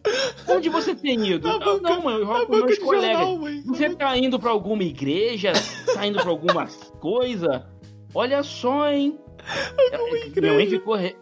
[0.50, 1.48] Onde você tem ido?
[1.48, 3.28] Na banca- não, mãe, eu com meus colegas.
[3.28, 3.64] jornal.
[3.68, 5.54] Você tá indo pra alguma igreja?
[5.94, 6.66] Tá indo pra alguma
[7.00, 7.68] coisa?
[8.16, 9.20] Olha só, hein?
[10.36, 11.16] Minha mãe ficou, re-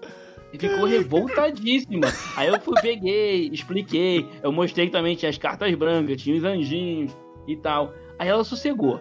[0.58, 2.08] ficou revoltadíssima.
[2.36, 4.28] Aí eu fui, peguei, expliquei.
[4.44, 7.16] Eu mostrei que também tinha as cartas brancas, tinha os anjinhos
[7.48, 7.94] e tal.
[8.20, 9.00] Aí ela sossegou.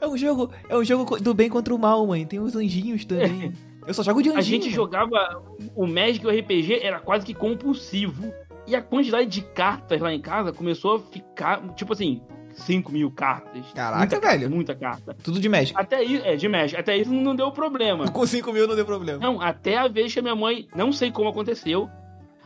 [0.00, 2.24] É um jogo, é um jogo do bem contra o mal, mãe.
[2.24, 3.52] Tem os anjinhos também.
[3.86, 4.58] Eu só jogo de anjinho.
[4.58, 5.42] A gente jogava.
[5.74, 8.32] O Magic e o RPG era quase que compulsivo.
[8.66, 12.20] E a quantidade de cartas lá em casa começou a ficar, tipo assim,
[12.56, 13.64] 5 mil cartas.
[13.74, 14.40] Caraca, muita velho.
[14.40, 15.16] Carta, muita carta.
[15.22, 15.78] Tudo de Magic.
[15.78, 16.78] Até isso, é, de Magic.
[16.78, 18.08] Até isso não deu problema.
[18.12, 19.18] Com 5 mil não deu problema.
[19.18, 21.88] Não, até a vez que a minha mãe, não sei como aconteceu,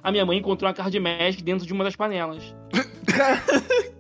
[0.03, 2.55] a minha mãe encontrou uma carta de Magic dentro de uma das panelas.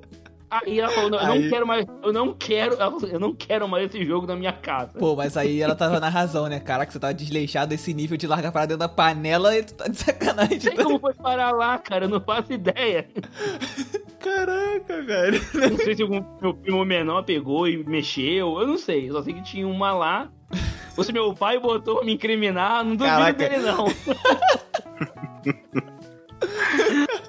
[0.50, 3.32] Aí ela falou, não, eu Aí- não quero mais, eu não quero, falou, eu não
[3.32, 4.98] quero mais esse jogo na minha casa.
[4.98, 6.58] Pô, mas aí ela tava na razão, né?
[6.58, 9.86] Caraca, você tava desleixado esse nível de largar para dentro da panela e tu tá
[9.86, 10.56] de sacanagem.
[10.56, 13.08] Não sei como foi parar lá, cara, eu não faço ideia.
[14.18, 15.40] Caraca, velho.
[15.70, 19.08] Não sei se algum meu primo menor pegou e mexeu, eu não sei.
[19.08, 20.28] Eu só sei que tinha uma lá.
[20.96, 23.48] Ou se meu pai botou me incriminar, não duvido Caraca.
[23.48, 23.86] dele, não.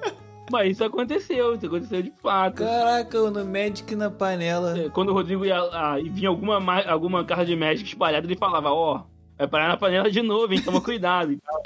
[0.52, 2.58] Mas isso aconteceu, isso aconteceu de fato.
[2.64, 4.78] Caraca, no Magic na panela.
[4.78, 8.28] É, Quando o Rodrigo ia ah, e vinha alguma, ma- alguma carta de Magic espalhada,
[8.28, 9.04] ele falava, ó,
[9.38, 10.62] vai parar na panela de novo, hein?
[10.62, 11.62] Toma cuidado e tal.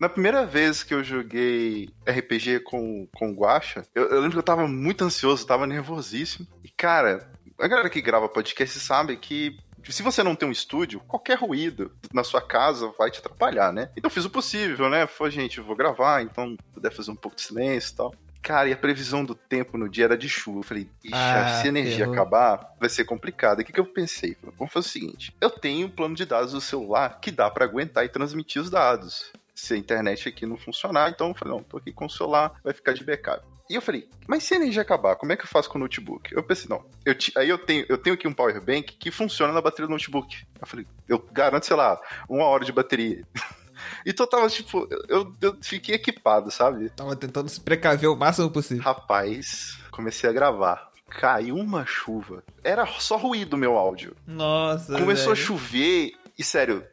[0.00, 4.38] Na primeira vez que eu joguei RPG com, com o Guacha, eu, eu lembro que
[4.38, 6.46] eu tava muito ansioso, tava nervosíssimo.
[6.64, 7.30] E, cara,
[7.60, 9.56] a galera que grava podcast sabe que
[9.90, 13.90] se você não tem um estúdio, qualquer ruído na sua casa vai te atrapalhar, né?
[13.96, 15.06] Então eu fiz o possível, né?
[15.06, 18.14] Foi, gente, eu vou gravar, então puder fazer um pouco de silêncio e tal.
[18.42, 20.58] Cara, e a previsão do tempo no dia era de chuva.
[20.58, 23.60] Eu falei, ixi, Ah, se a energia acabar, vai ser complicado.
[23.60, 24.34] E o que, que eu pensei?
[24.34, 27.48] Falei, Vamos fazer o seguinte: eu tenho um plano de dados do celular que dá
[27.48, 29.32] pra aguentar e transmitir os dados.
[29.54, 32.58] Se a internet aqui não funcionar, então eu falei, não, tô aqui com o celular,
[32.64, 33.44] vai ficar de backup.
[33.70, 35.80] E eu falei, mas se a energia acabar, como é que eu faço com o
[35.80, 36.34] notebook?
[36.34, 39.52] Eu pensei, não, eu aí eu tenho, eu tenho aqui um power bank que funciona
[39.52, 40.44] na bateria do notebook.
[40.60, 43.24] Eu falei, eu garanto, sei lá, uma hora de bateria.
[44.06, 46.88] Então eu tava, tipo, eu, eu fiquei equipado, sabe?
[46.90, 48.82] Tava tentando se precaver o máximo possível.
[48.82, 50.90] Rapaz, comecei a gravar.
[51.08, 52.42] Caiu uma chuva.
[52.64, 54.16] Era só ruído o meu áudio.
[54.26, 54.98] Nossa.
[54.98, 55.46] Começou a velho.
[55.46, 56.84] chover e, sério,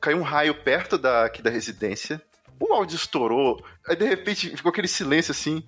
[0.00, 2.20] caiu um raio perto da, aqui da residência.
[2.58, 3.64] O áudio estourou.
[3.86, 5.62] Aí, de repente, ficou aquele silêncio assim.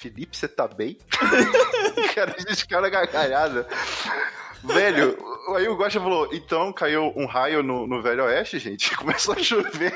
[0.00, 0.96] Felipe, você tá bem?
[2.14, 3.68] cara, a gente caiu na gargalhada.
[4.64, 5.14] Velho,
[5.54, 8.90] aí o Guacha falou, então caiu um raio no, no Velho Oeste, gente.
[8.96, 9.92] Começou a chover.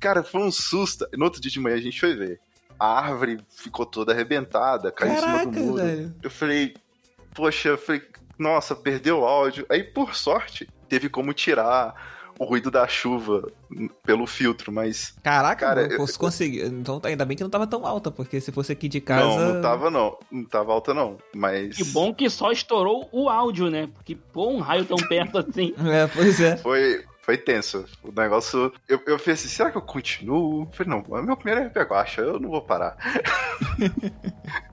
[0.00, 1.06] cara, foi um susto.
[1.16, 2.40] No outro dia de manhã a gente foi ver.
[2.80, 5.84] A árvore ficou toda arrebentada, caiu em cima Caraca, do muro.
[5.84, 6.14] velho.
[6.20, 6.74] Eu falei,
[7.32, 8.02] poxa, eu falei,
[8.36, 9.64] nossa, perdeu o áudio.
[9.68, 13.50] Aí, por sorte, teve como tirar o ruído da chuva
[14.04, 15.14] pelo filtro, mas.
[15.22, 16.62] Caraca, Cara, eu, eu- consegui.
[16.62, 19.24] Então ainda bem que não tava tão alta, porque se fosse aqui de casa.
[19.26, 20.18] Não, não tava não.
[20.30, 21.18] Não tava alta, não.
[21.34, 21.76] Mas.
[21.76, 23.88] Que bom que só estourou o áudio, né?
[23.94, 25.74] Porque, pô, um raio tão perto assim.
[25.92, 26.56] É, pois é.
[26.56, 27.84] Foi, foi tenso.
[28.02, 28.72] O negócio.
[28.88, 30.62] Eu, eu pensei, será que eu continuo?
[30.62, 32.96] Eu falei, não, é meu primeiro RP Guacha, eu não vou parar.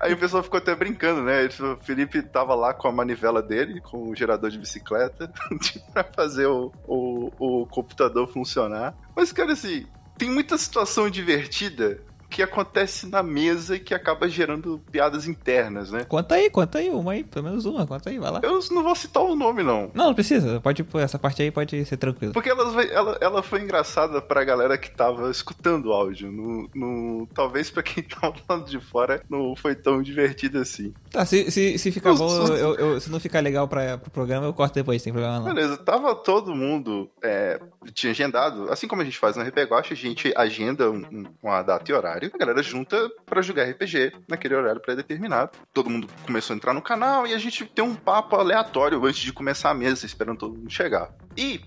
[0.00, 1.46] Aí o pessoal ficou até brincando, né?
[1.46, 5.32] O Felipe tava lá com a manivela dele, com o gerador de bicicleta,
[5.92, 8.94] pra fazer o, o, o computador funcionar.
[9.14, 9.86] Mas, cara, assim,
[10.18, 16.04] tem muita situação divertida que acontece na mesa e que acaba gerando piadas internas, né?
[16.04, 18.40] Conta aí, conta aí, uma aí, pelo menos uma, conta aí, vai lá.
[18.42, 19.90] Eu não vou citar o nome, não.
[19.94, 22.32] Não, não precisa, pode essa parte aí, pode ser tranquilo.
[22.32, 26.30] Porque ela, foi- ela, ela foi engraçada pra galera que tava escutando o áudio.
[26.32, 30.92] No, no- talvez pra quem tava do lado de fora não foi tão divertido assim.
[31.10, 34.46] Tá, se, se, se ficar bom, eu, eu- se não ficar legal pra, pro programa,
[34.46, 35.46] eu corto depois, sem problema não.
[35.54, 37.10] Beleza, tava todo mundo.
[37.22, 37.60] é,
[37.92, 41.90] tinha agendado, assim como a gente faz no RPG a gente agenda um- uma data
[41.90, 42.25] e horário.
[42.32, 45.52] A galera junta pra jogar RPG naquele horário pré-determinado.
[45.72, 49.20] Todo mundo começou a entrar no canal e a gente tem um papo aleatório antes
[49.20, 51.14] de começar a mesa, esperando todo mundo chegar.
[51.36, 51.60] E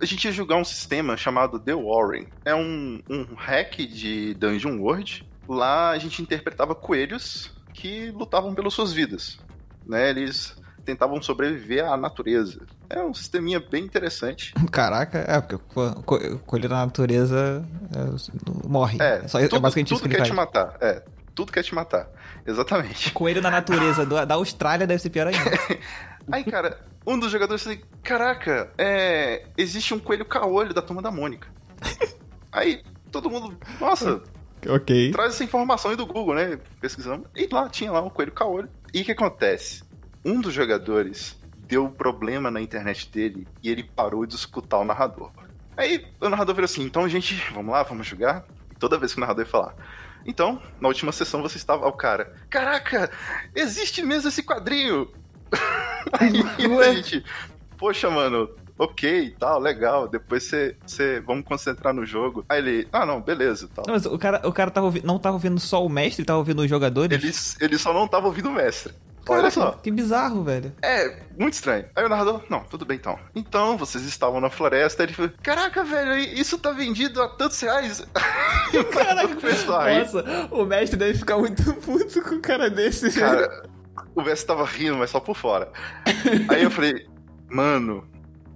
[0.00, 2.26] a gente ia jogar um sistema chamado The Warren.
[2.44, 5.28] É um, um hack de Dungeon World.
[5.48, 9.38] Lá a gente interpretava coelhos que lutavam pelas suas vidas.
[9.86, 10.10] Né?
[10.10, 12.66] Eles tentavam sobreviver à natureza.
[12.88, 14.52] É um sisteminha bem interessante.
[14.70, 18.98] Caraca, é, porque co- co- coelho na natureza é, morre.
[19.00, 20.76] É, só, é tudo, basicamente isso tudo que ele quer te matar.
[20.80, 21.02] É,
[21.34, 22.08] tudo quer te matar.
[22.46, 23.10] Exatamente.
[23.12, 25.50] Coelho na natureza do- da Austrália deve ser pior ainda.
[26.30, 31.10] Aí, cara, um dos jogadores falou: Caraca, é, existe um coelho caolho da turma da
[31.10, 31.48] Mônica.
[32.52, 34.22] Aí todo mundo, nossa,
[34.68, 35.10] ok.
[35.12, 36.58] traz essa informação aí do Google, né?
[36.80, 37.26] Pesquisamos.
[37.34, 38.68] E lá tinha lá um coelho caolho.
[38.94, 39.82] E o que acontece?
[40.24, 44.84] Um dos jogadores deu um problema na internet dele e ele parou de escutar o
[44.84, 45.30] narrador.
[45.76, 48.44] Aí o narrador virou assim: então, gente, vamos lá, vamos jogar.
[48.70, 49.74] E toda vez que o narrador ia falar.
[50.24, 51.86] Então, na última sessão você estava.
[51.86, 53.10] O cara, caraca,
[53.54, 55.08] existe mesmo esse quadrinho!
[56.18, 56.42] Aí
[56.80, 57.24] a gente,
[57.76, 58.48] poxa, mano,
[58.78, 60.08] ok tal, legal.
[60.08, 61.20] Depois você, você.
[61.20, 62.44] Vamos concentrar no jogo.
[62.48, 63.84] Aí ele, ah, não, beleza tal.
[63.86, 66.62] Não, mas o cara, o cara tava não tava ouvindo só o mestre, tava ouvindo
[66.62, 67.56] os jogadores?
[67.60, 68.92] Ele, ele só não tava ouvindo o mestre.
[69.28, 69.70] Olha Caraca, só.
[69.72, 70.72] que bizarro, velho.
[70.82, 71.84] É, muito estranho.
[71.96, 73.18] Aí o narrador, não, tudo bem então.
[73.34, 75.02] Então, vocês estavam na floresta.
[75.02, 78.06] Ele falou, caraca, velho, isso tá vendido a tantos reais.
[78.72, 79.98] E o narrador começou a rir.
[80.00, 83.12] Nossa, o mestre deve ficar muito puto com um cara desse.
[83.16, 83.62] Cara,
[84.12, 85.70] o mestre tava rindo, mas só por fora.
[86.48, 87.06] Aí eu falei,
[87.48, 88.08] mano,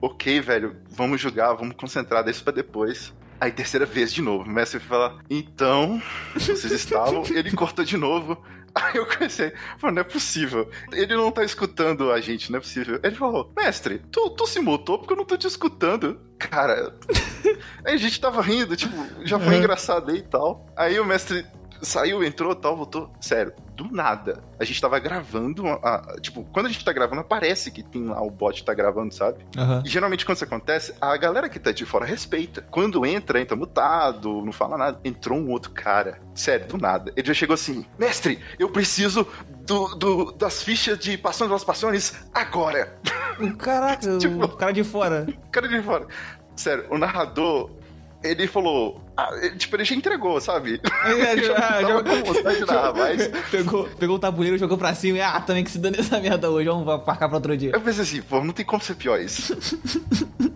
[0.02, 3.12] ok, velho, vamos jogar, vamos concentrar, deixa pra depois.
[3.40, 6.02] Aí terceira vez de novo, o mestre fala, então,
[6.34, 8.36] vocês estavam, ele cortou de novo.
[8.74, 9.52] Aí eu comecei,
[9.82, 10.70] mano, não é possível.
[10.92, 13.00] Ele não tá escutando a gente, não é possível.
[13.02, 16.20] Ele falou, mestre, tu, tu se mutou porque eu não tô te escutando.
[16.38, 16.94] Cara,
[17.84, 19.58] aí a gente tava rindo, tipo, já foi Uhum.
[19.58, 20.66] engraçado aí e tal.
[20.76, 21.44] Aí o mestre
[21.82, 23.10] saiu, entrou, tal, voltou.
[23.20, 24.42] Sério, do nada.
[24.58, 28.04] A gente tava gravando, a, a- tipo, quando a gente tá gravando, aparece que tem
[28.06, 29.44] lá o bot tá gravando, sabe?
[29.56, 29.82] Aham.
[29.84, 32.62] E geralmente quando isso acontece, a galera que tá de fora respeita.
[32.70, 35.00] Quando entra, entra mutado, não fala nada.
[35.04, 37.12] Entrou um outro cara, sério, do nada.
[37.16, 39.26] Ele já chegou assim: Mestre, eu preciso
[39.66, 42.98] do, do- das fichas de Passões das Passões agora.
[43.58, 45.26] Caraca, Tipo- o cara de fora.
[45.50, 46.06] cara de fora.
[46.56, 47.70] Sério, o narrador,
[48.22, 49.00] ele falou.
[49.16, 50.80] ah, ele- tipo, ele já entregou, sabe?
[51.06, 55.70] Ele já- já- com pegou, pegou o tabuleiro, jogou pra cima e ah, também que
[55.70, 57.70] se dane essa merda hoje, vamos marcar pra outro dia.
[57.74, 59.56] Eu pensei assim, pô, não tem como ser pior isso.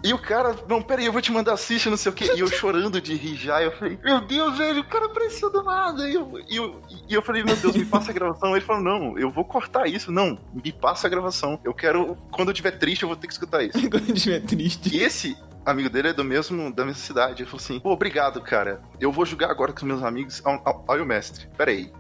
[0.03, 2.31] e o cara, não, peraí, eu vou te mandar as fichas, não sei o quê.
[2.37, 5.63] E eu chorando de rir já, eu falei, meu Deus, velho, o cara apareceu do
[5.63, 6.09] nada.
[6.09, 8.55] E eu, e eu, e eu falei, meu Deus, me passa a gravação.
[8.57, 10.11] Ele falou, não, eu vou cortar isso.
[10.13, 11.59] Não, me passa a gravação.
[11.65, 13.79] Eu quero, quando eu estiver triste, eu vou ter que escutar isso.
[13.91, 14.95] Quando eu estiver triste.
[14.95, 17.43] E esse amigo dele é do mesmo, da mesma cidade.
[17.43, 18.81] Ele falou assim: Pô, obrigado, cara.
[19.01, 20.43] Eu vou jogar agora com os meus amigos.
[20.87, 21.49] Olha o mestre.
[21.57, 21.93] Peraí.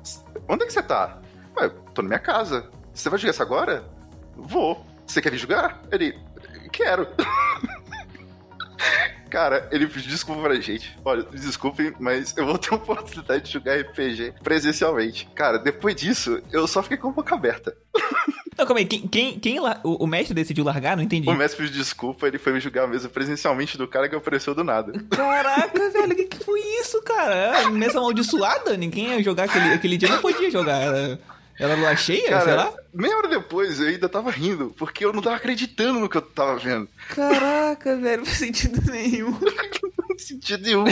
[0.49, 1.21] Onde é que você tá?
[1.57, 2.71] Ué, tô na minha casa.
[2.93, 3.85] Você vai jogar isso agora?
[4.37, 4.85] Vou.
[5.07, 5.83] Você quer vir jogar?
[5.91, 6.19] Ele.
[6.73, 7.09] Quero.
[9.31, 10.97] Cara, ele pediu desculpa pra gente.
[11.05, 15.29] Olha, desculpem, mas eu vou ter a oportunidade de jogar RPG presencialmente.
[15.35, 17.77] Cara, depois disso, eu só fiquei com a boca aberta.
[18.57, 20.97] Não, calma aí, quem, quem, quem la- o, o mestre decidiu largar?
[20.97, 21.29] Não entendi.
[21.29, 24.63] O mestre pediu desculpa, ele foi me jogar mesmo presencialmente do cara que apareceu do
[24.65, 24.93] nada.
[25.11, 27.35] Caraca, velho, o que, que foi isso, cara?
[27.35, 28.77] Era mesa amaldiçoada?
[28.77, 30.79] Ninguém ia jogar aquele, aquele dia, não podia jogar.
[30.81, 31.21] Era,
[31.59, 32.73] era lua cheia, Cara, sei lá?
[32.93, 36.23] meia hora depois eu ainda tava rindo, porque eu não tava acreditando no que eu
[36.23, 36.89] tava vendo.
[37.15, 39.31] Caraca, velho, não faz sentido nenhum.
[40.07, 40.85] Não faz sentido nenhum.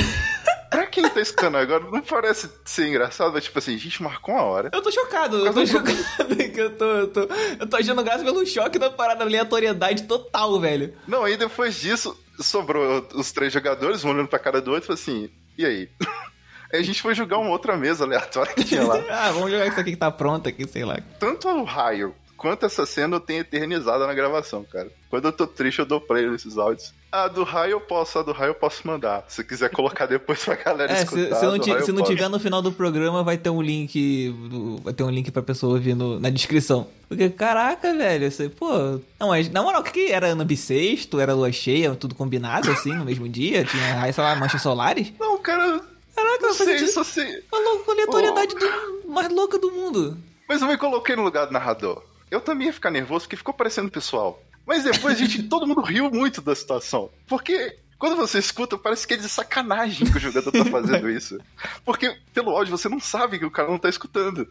[0.72, 4.34] Pra quem tá escutando agora, não parece ser engraçado, mas tipo assim, a gente marcou
[4.34, 4.70] uma hora.
[4.72, 5.94] Eu tô chocado, eu tô chocado
[6.34, 7.20] que eu tô, eu tô,
[7.60, 10.94] eu tô achando graça pelo choque da parada, aleatoriedade total, velho.
[11.06, 14.86] Não, aí depois disso, sobrou os três jogadores, um olhando pra cara do outro e
[14.86, 15.88] falou assim, e aí?
[16.72, 18.96] Aí a gente foi jogar uma outra mesa aleatória que tinha lá.
[19.10, 20.98] ah, vamos jogar isso aqui que tá pronto aqui, sei lá.
[21.18, 24.90] Tanto o raio quanto essa cena eu tenho eternizada na gravação, cara.
[25.10, 26.94] Quando eu tô triste, eu dou play nesses áudios.
[27.12, 29.22] A do raio eu posso, a do raio eu posso mandar.
[29.28, 31.36] Se quiser colocar depois pra galera É, se, escutar.
[31.36, 33.60] se a não, ti- raio se não tiver no final do programa, vai ter um
[33.60, 34.34] link.
[34.82, 36.86] Vai ter um link pra pessoa ouvir no- na descrição.
[37.08, 38.72] Porque, caraca, velho, você, pô.
[39.20, 41.20] Não, mas na moral, o que, que era ano bissexto?
[41.20, 43.62] Era lua cheia, tudo combinado assim, no mesmo dia?
[43.62, 45.12] Tinha, sei lá, manchas solares?
[45.20, 45.82] Não, cara,
[46.16, 47.42] Caraca, não sei, só sei.
[47.52, 50.16] A aleatoriedade do- mais louca do mundo.
[50.48, 52.02] Mas eu me coloquei no lugar do narrador.
[52.30, 54.42] Eu também ia ficar nervoso porque ficou parecendo pessoal.
[54.66, 57.10] Mas depois, gente, todo mundo riu muito da situação.
[57.26, 61.38] Porque quando você escuta, parece que é de sacanagem que o jogador tá fazendo isso.
[61.84, 64.46] Porque pelo áudio você não sabe que o cara não tá escutando.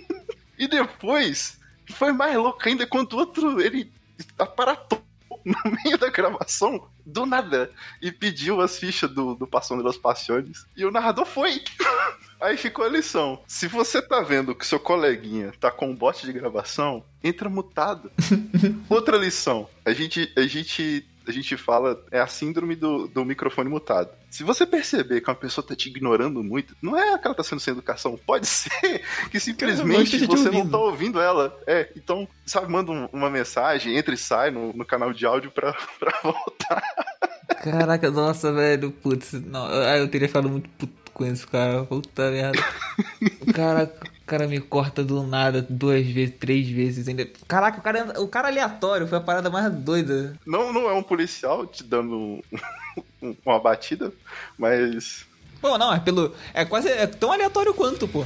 [0.58, 1.58] e depois,
[1.90, 3.92] foi mais louco ainda quando o outro, ele
[4.38, 5.05] aparatou
[5.64, 7.70] no meio da gravação, do nada,
[8.02, 10.66] e pediu as fichas do, do Passando das Passiones.
[10.76, 11.62] E o narrador foi.
[12.40, 13.40] Aí ficou a lição.
[13.46, 18.10] Se você tá vendo que seu coleguinha tá com um bot de gravação, entra mutado.
[18.90, 19.68] Outra lição.
[19.84, 24.10] A gente, a gente, a gente fala, é a síndrome do, do microfone mutado.
[24.30, 27.42] Se você perceber que uma pessoa tá te ignorando muito, não é que ela tá
[27.42, 28.18] sendo sem educação.
[28.26, 30.70] Pode ser que simplesmente te você não ouvindo.
[30.70, 31.58] tá ouvindo ela.
[31.66, 35.50] É, então, sabe, manda um- uma mensagem, entra e sai no, no canal de áudio
[35.50, 36.82] pra, pra voltar.
[37.62, 39.32] Caraca, nossa, velho, putz.
[39.32, 41.84] Não, eu teria ficado muito puto com isso, cara.
[41.84, 42.62] Puta merda.
[43.40, 43.92] O cara,
[44.26, 47.24] o cara me corta do nada duas vezes, três vezes ainda.
[47.46, 50.36] Caraca, o cara, o cara aleatório foi a parada mais doida.
[50.44, 52.42] Não, não é um policial te dando um-
[53.22, 54.12] um- uma batida,
[54.58, 55.24] mas
[55.60, 56.34] Pô, não, é pelo.
[56.52, 56.88] É quase.
[56.88, 58.24] É tão aleatório quanto, pô.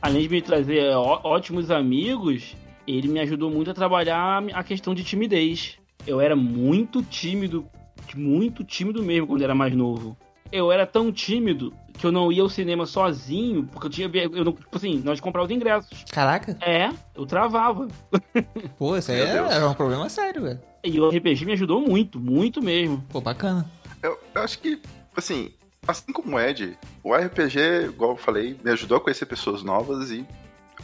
[0.00, 2.56] Além de me trazer ó- ótimos amigos,
[2.96, 5.76] ele me ajudou muito a trabalhar a questão de timidez.
[6.06, 7.66] Eu era muito tímido,
[8.14, 10.16] muito tímido mesmo quando era mais novo.
[10.50, 14.10] Eu era tão tímido que eu não ia ao cinema sozinho, porque eu tinha.
[14.14, 16.04] Eu não, tipo assim, nós comprávamos ingressos.
[16.10, 16.56] Caraca.
[16.62, 17.88] É, eu travava.
[18.78, 19.52] Pô, isso aí é, Deus.
[19.52, 20.60] era um problema sério, velho.
[20.82, 23.04] E o RPG me ajudou muito, muito mesmo.
[23.10, 23.70] Pô, bacana.
[24.02, 24.80] eu, eu acho que,
[25.14, 25.52] assim,
[25.86, 30.10] assim como o Ed, o RPG, igual eu falei, me ajudou a conhecer pessoas novas
[30.10, 30.24] e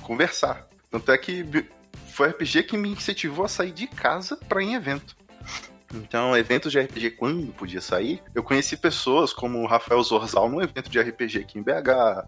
[0.03, 0.67] conversar.
[0.90, 1.43] Tanto é que
[2.09, 5.16] foi o RPG que me incentivou a sair de casa pra ir em evento.
[5.94, 10.61] Então, eventos de RPG, quando podia sair, eu conheci pessoas como o Rafael Zorzal num
[10.61, 12.26] evento de RPG aqui em BH.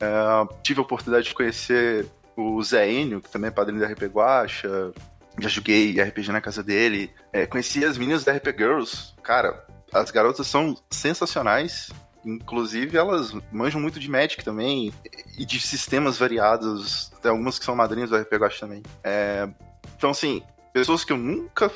[0.00, 4.04] É, tive a oportunidade de conhecer o Zé Enio, que também é padrinho da RP
[4.04, 4.92] Guacha.
[5.38, 7.10] Já joguei RPG na casa dele.
[7.32, 9.14] É, conheci as meninas da RP Girls.
[9.22, 11.90] Cara, as garotas são sensacionais.
[12.24, 14.92] Inclusive, elas manjam muito de Magic também.
[15.38, 17.10] E de sistemas variados.
[17.22, 18.82] Tem algumas que são madrinhas do RP Guacha também.
[19.02, 19.48] É,
[19.96, 20.42] então, assim,
[20.72, 21.70] pessoas que eu nunca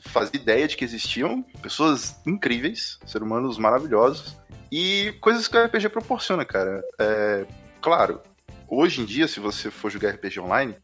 [0.00, 4.36] fazia ideia de que existiam, pessoas incríveis, seres humanos maravilhosos,
[4.70, 6.82] e coisas que o RPG proporciona, cara.
[6.98, 7.46] É,
[7.80, 8.20] claro,
[8.68, 10.74] hoje em dia, se você for jogar RPG online,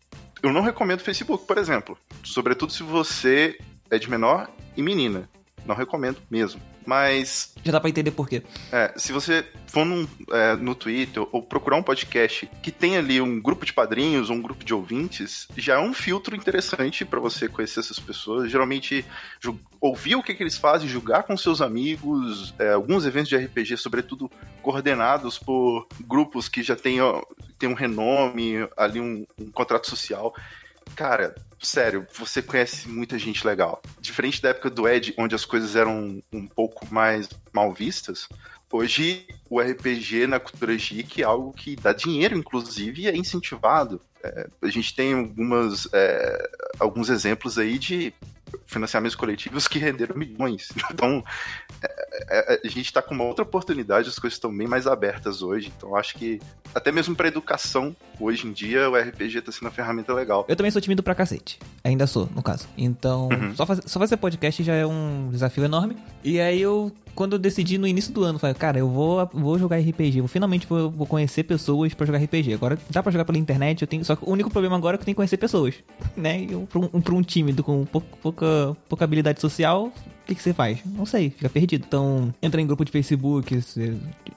[0.43, 1.99] eu não recomendo Facebook, por exemplo.
[2.25, 3.59] Sobretudo se você
[3.91, 5.29] é de menor e menina.
[5.67, 6.61] Não recomendo mesmo.
[6.87, 7.55] Mas.
[7.65, 8.43] Já dá pra entender por quê.
[8.73, 13.21] É, se você for num, é, no Twitter ou procurar um podcast que tem ali
[13.21, 17.21] um grupo de padrinhos ou um grupo de ouvintes, já é um filtro interessante para
[17.21, 18.51] você conhecer essas pessoas.
[18.51, 19.05] Geralmente,
[19.81, 23.77] ouvir o que, que eles fazem, julgar com seus amigos, é, alguns eventos de RPG,
[23.77, 24.31] sobretudo
[24.63, 26.99] coordenados por grupos que já têm,
[27.59, 30.35] têm um renome, ali um, um contrato social.
[30.97, 33.83] Cara, sério, você conhece muita gente legal.
[34.01, 38.29] Diferente da época do Ed, onde as coisas eram um pouco mais mal vistas,
[38.73, 44.01] hoje o RPG na cultura geek é algo que dá dinheiro, inclusive, e é incentivado.
[44.23, 48.13] É, a gente tem algumas, é, alguns exemplos aí de
[48.67, 50.69] financiamentos coletivos que renderam milhões.
[50.93, 51.25] Então,
[51.83, 52.00] é,
[52.65, 55.73] a gente está com uma outra oportunidade, as coisas estão bem mais abertas hoje.
[55.77, 56.41] Então, acho que
[56.75, 60.45] até mesmo para educação, hoje em dia, o RPG está sendo uma ferramenta legal.
[60.49, 61.59] Eu também sou tímido pra cacete.
[61.83, 62.69] Ainda sou, no caso.
[62.77, 63.55] Então, uhum.
[63.57, 65.97] só, fazer, só fazer podcast já é um desafio enorme.
[66.23, 69.59] E aí eu quando eu decidi no início do ano, falei, cara, eu vou, vou
[69.59, 72.55] jogar RPG, eu finalmente vou, vou conhecer pessoas para jogar RPG.
[72.55, 74.97] Agora dá para jogar pela internet, eu tenho, só que o único problema agora é
[74.97, 75.75] que eu tenho que conhecer pessoas,
[76.17, 76.47] né?
[76.49, 79.93] Eu, pra, um, pra um tímido com pouca, pouca habilidade social,
[80.31, 80.79] que, que você faz?
[80.85, 81.85] Não sei, fica perdido.
[81.87, 83.57] Então, entra em grupo de Facebook,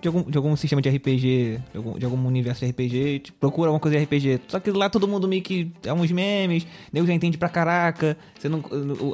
[0.01, 3.69] de algum, de algum sistema de RPG, de algum, de algum universo de RPG, procura
[3.69, 4.41] alguma coisa de RPG.
[4.47, 8.17] Só que lá todo mundo meio que é uns memes, nego já entende pra caraca.
[8.37, 8.63] Você não,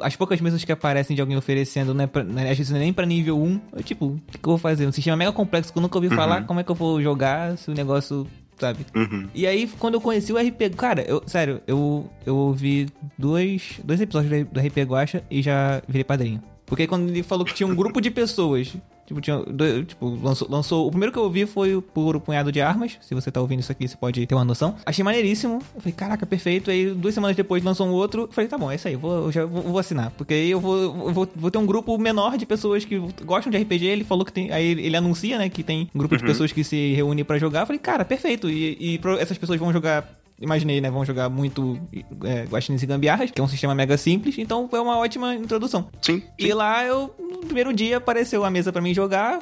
[0.02, 2.08] as poucas mesas que aparecem de alguém oferecendo, né,
[2.50, 3.59] às vezes nem pra nível 1.
[3.72, 4.86] Eu, tipo, o que, que, eu vou fazer?
[4.86, 6.16] Um sistema mega complexo que eu nunca ouvi uhum.
[6.16, 8.26] falar, como é que eu vou jogar se o negócio
[8.58, 8.84] sabe?
[8.94, 9.26] Uhum.
[9.34, 14.00] E aí, quando eu conheci o RP, cara, eu, sério, eu, eu ouvi dois, dois
[14.00, 16.42] episódios do RP Guacha e já virei padrinho.
[16.66, 18.76] Porque quando ele falou que tinha um grupo de pessoas
[19.10, 19.42] Tipo, tinha,
[19.84, 20.86] tipo lançou, lançou.
[20.86, 22.96] O primeiro que eu ouvi foi por o Punhado de Armas.
[23.00, 24.76] Se você tá ouvindo isso aqui, você pode ter uma noção.
[24.86, 25.54] Achei maneiríssimo.
[25.74, 26.70] Eu falei, caraca, perfeito.
[26.70, 28.22] Aí, duas semanas depois, lançou um outro.
[28.22, 28.94] Eu falei, tá bom, é isso aí.
[28.94, 30.12] Vou, eu já vou, vou, assinar.
[30.12, 33.50] Porque aí eu vou, eu vou, vou ter um grupo menor de pessoas que gostam
[33.50, 33.84] de RPG.
[33.84, 34.52] Ele falou que tem.
[34.52, 36.20] Aí ele anuncia, né, que tem um grupo uhum.
[36.20, 37.62] de pessoas que se reúne para jogar.
[37.62, 38.48] Eu falei, cara, perfeito.
[38.48, 40.90] E, e essas pessoas vão jogar imaginei, né?
[40.90, 41.78] Vão jogar muito
[42.24, 45.88] é, Guaxinins e Gambiarras, que é um sistema mega simples, então foi uma ótima introdução.
[46.00, 46.20] Sim.
[46.20, 46.24] sim.
[46.38, 49.40] E lá eu, no primeiro dia, apareceu a mesa para mim jogar,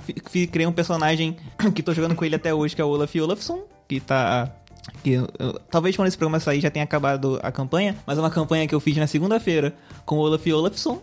[0.50, 1.36] criei um personagem
[1.74, 4.52] que tô jogando com ele até hoje, que é o Olaf Olafson, que tá
[5.02, 5.18] que
[5.70, 8.74] talvez quando esse programa sair já tenha acabado a campanha, mas é uma campanha que
[8.74, 9.74] eu fiz na segunda-feira
[10.04, 11.02] com o Olaf Olafson.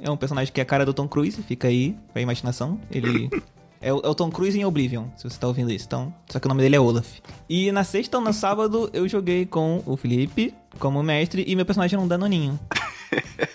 [0.00, 2.78] É um personagem que é a cara do Tom Cruise, fica aí pra imaginação.
[2.90, 3.28] Ele
[3.84, 5.84] É o, é o Tom Cruise em Oblivion, se você tá ouvindo isso.
[5.84, 7.18] Então, só que o nome dele é Olaf.
[7.46, 11.66] E na sexta ou no sábado eu joguei com o Felipe como mestre e meu
[11.66, 12.58] personagem era um danoninho.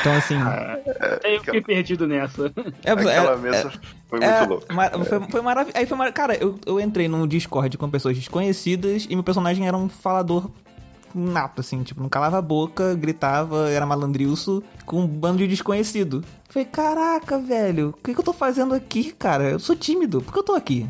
[0.00, 0.34] Então, assim.
[0.36, 0.78] Ah,
[1.24, 2.52] eu fiquei perdido nessa.
[2.84, 3.70] É, Aquela é, mesa é,
[4.06, 5.04] foi muito é, louca.
[5.06, 5.78] Foi, foi maravilhoso.
[5.78, 6.12] Aí foi mar...
[6.12, 10.50] Cara, eu, eu entrei num Discord com pessoas desconhecidas e meu personagem era um falador
[11.14, 16.24] nato, assim, tipo, não calava a boca, gritava, era malandrilso, com um bando de desconhecido.
[16.48, 19.50] Falei, caraca, velho, o que, que eu tô fazendo aqui, cara?
[19.50, 20.86] Eu sou tímido, por que eu tô aqui?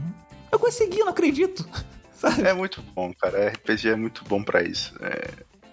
[0.51, 1.69] Eu consegui, não acredito.
[2.12, 2.43] Sabe?
[2.43, 3.49] É muito bom, cara.
[3.51, 4.93] RPG é muito bom para isso.
[5.01, 5.31] É,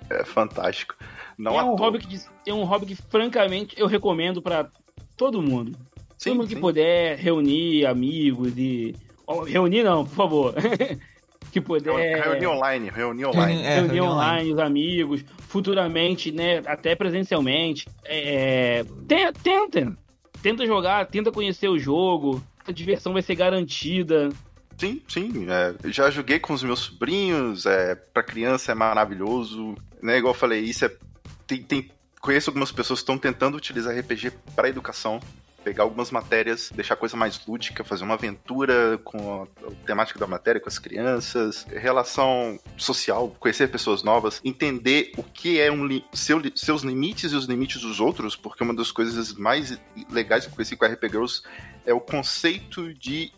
[0.09, 0.95] é, fantástico.
[1.37, 4.69] Não é um hobby que tem um hobby que francamente eu recomendo para
[5.17, 5.75] todo mundo.
[6.17, 6.55] Sim, todo mundo sim.
[6.55, 8.95] que puder reunir amigos e
[9.47, 10.53] reunir não, por favor.
[11.55, 12.21] que puder.
[12.21, 13.61] Reunir online, reunir online.
[13.63, 16.61] É, reunir online, os amigos, futuramente, né?
[16.65, 17.87] Até presencialmente.
[18.03, 19.97] É, tenta,
[20.41, 22.43] tenta jogar, tenta conhecer o jogo.
[22.67, 24.29] A diversão vai ser garantida.
[24.77, 25.47] Sim, sim.
[25.49, 27.65] É, já joguei com os meus sobrinhos.
[27.65, 29.75] É, para criança é maravilhoso.
[30.01, 30.91] Né, igual eu falei, isso é.
[31.47, 31.89] Tem, tem,
[32.19, 35.21] conheço algumas pessoas que estão tentando utilizar RPG para educação
[35.65, 40.27] pegar algumas matérias, deixar a coisa mais lúdica, fazer uma aventura com a, temática da
[40.27, 46.39] matéria com as crianças, relação social, conhecer pessoas novas, entender o que é um seu,
[46.55, 49.75] seus limites e os limites dos outros, porque uma das coisas mais
[50.11, 51.41] legais que eu conheci com a RP Girls
[51.83, 53.31] é o conceito de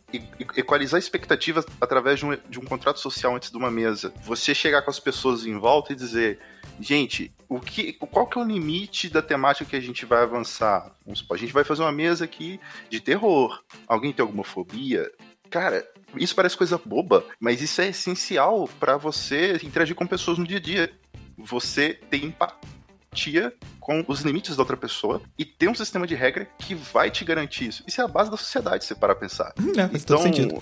[0.56, 4.14] equalizar expectativas através de um, de um contrato social antes de uma mesa.
[4.24, 6.40] Você chegar com as pessoas em volta e dizer
[6.80, 10.96] gente, o que, qual que é o limite da temática que a gente vai avançar?
[11.06, 12.60] Vamos supor, a gente vai fazer uma mesa aqui
[12.90, 13.64] de terror.
[13.88, 15.10] Alguém tem alguma fobia?
[15.50, 20.48] Cara, isso parece coisa boba, mas isso é essencial para você interagir com pessoas no
[20.48, 20.92] dia a dia.
[21.38, 22.77] Você tem empatia
[23.80, 27.24] com os limites da outra pessoa e ter um sistema de regra que vai te
[27.24, 27.84] garantir isso.
[27.88, 29.54] Isso é a base da sociedade, se parar a pensar.
[29.78, 30.62] É, faz todo Então,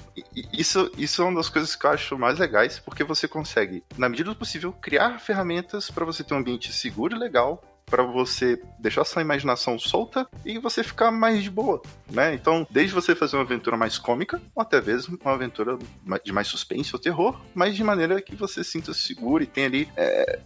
[0.54, 4.08] isso, isso é uma das coisas que eu acho mais legais, porque você consegue, na
[4.08, 8.60] medida do possível, criar ferramentas para você ter um ambiente seguro e legal, para você
[8.80, 11.82] deixar sua imaginação solta e você ficar mais de boa,
[12.12, 12.34] né?
[12.34, 15.78] Então, desde você fazer uma aventura mais cômica, ou até mesmo uma aventura
[16.24, 19.68] de mais suspense ou terror, mas de maneira que você se sinta seguro e tenha
[19.68, 20.39] ali é,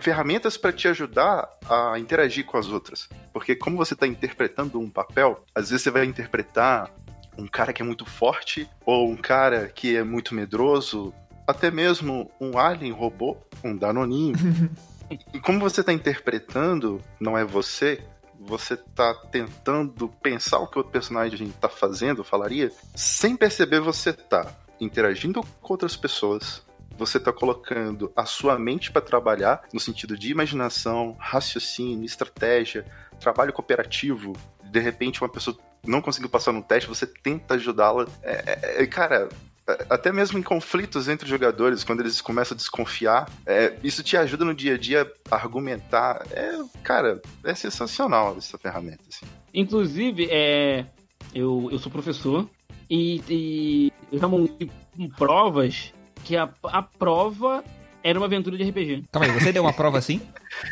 [0.00, 3.08] ferramentas para te ajudar a interagir com as outras.
[3.32, 6.90] Porque como você está interpretando um papel, às vezes você vai interpretar
[7.36, 11.14] um cara que é muito forte, ou um cara que é muito medroso,
[11.46, 14.34] até mesmo um alien robô, um danoninho.
[15.32, 18.02] e como você tá interpretando, não é você,
[18.38, 24.12] você tá tentando pensar o que o outro personagem tá fazendo, falaria, sem perceber você
[24.12, 26.62] tá interagindo com outras pessoas,
[27.06, 32.84] você tá colocando a sua mente para trabalhar no sentido de imaginação, raciocínio, estratégia,
[33.20, 34.32] trabalho cooperativo.
[34.64, 38.06] De repente uma pessoa não conseguiu passar no teste, você tenta ajudá-la.
[38.22, 39.28] É, é, é, cara,
[39.66, 44.16] é, até mesmo em conflitos entre jogadores, quando eles começam a desconfiar, é, isso te
[44.16, 46.24] ajuda no dia a dia a argumentar.
[46.30, 49.02] É, cara, é sensacional essa ferramenta.
[49.08, 49.26] Assim.
[49.52, 50.86] Inclusive, é,
[51.34, 52.48] eu, eu sou professor
[52.88, 54.70] e, e eu já montei
[55.16, 55.92] provas
[56.24, 57.62] que a, a prova
[58.02, 59.04] era uma aventura de RPG.
[59.12, 60.20] Calma aí, você deu uma prova assim?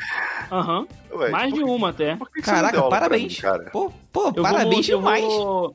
[0.51, 0.87] Aham.
[1.13, 2.19] Ué, Mais de uma até.
[2.43, 3.35] Caraca, parabéns.
[3.37, 3.71] mim, cara?
[3.71, 5.23] Pô, pô, Eu parabéns vou, demais.
[5.25, 5.75] Eu vou,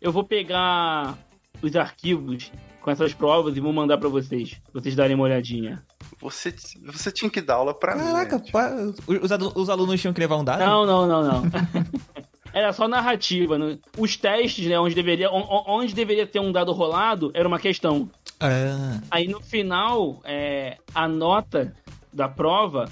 [0.00, 1.16] eu vou pegar
[1.62, 2.52] os arquivos
[2.82, 4.60] com essas provas e vou mandar pra vocês.
[4.72, 5.82] pra Vocês darem uma olhadinha.
[6.20, 6.54] Você,
[6.84, 8.44] você tinha que dar aula pra Caraca, mim.
[8.44, 8.50] né?
[8.52, 8.74] pa-
[9.06, 10.60] os, os alunos tinham que levar um dado?
[10.60, 11.42] Não, não, não, não.
[12.52, 13.56] Era só narrativa.
[13.58, 13.78] né?
[13.96, 17.58] Os testes, né, onde deveria, on- on- onde deveria ter um dado rolado, era uma
[17.60, 18.10] questão.
[18.40, 21.74] Ah, Aí no final, é, a nota
[22.12, 22.90] da prova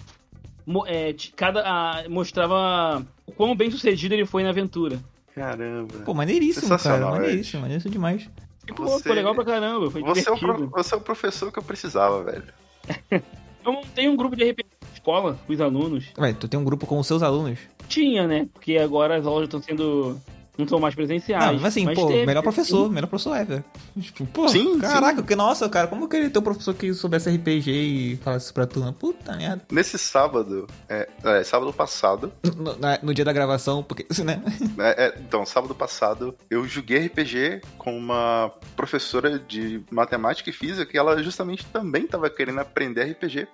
[0.86, 4.98] é, cada, a- mostrava o quão bem sucedido ele foi na aventura.
[5.34, 5.94] Caramba.
[6.04, 7.10] pô, maneiríssimo, cara.
[7.10, 8.28] Maneiríssimo, maneiríssimo demais.
[8.66, 10.68] Ficou, Você- ficou legal pra caramba, foi Você é, o divertido.
[10.70, 12.44] pro- você é o professor que eu precisava, velho.
[13.64, 16.06] Eu montei um grupo de RPG na escola com os alunos.
[16.18, 17.58] Ué, tu tem um grupo com os seus alunos.
[17.86, 18.48] Tinha, né?
[18.52, 20.18] Porque agora as aulas estão sendo.
[20.58, 21.46] Não são mais presenciais.
[21.46, 23.64] Não, mas assim, pô, teve- melhor professor, melhor professor ever.
[24.00, 27.30] Tipo, pô, Sim, caraca, que nossa, cara, como que ele tem um professor que soubesse
[27.30, 28.92] RPG e falasse isso pra turma?
[28.92, 29.62] Puta merda.
[29.70, 34.42] Nesse sábado, é, é, sábado passado, No, na- no dia da gravação, porque, né?
[34.78, 40.84] É, é, então, sábado passado, eu joguei RPG com uma professora de matemática e física
[40.86, 43.46] que ela justamente também estava querendo aprender RPG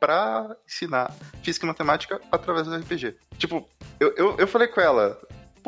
[0.00, 3.16] pra ensinar física e matemática através do RPG.
[3.36, 3.66] Tipo,
[3.98, 5.18] eu, eu, eu falei com ela,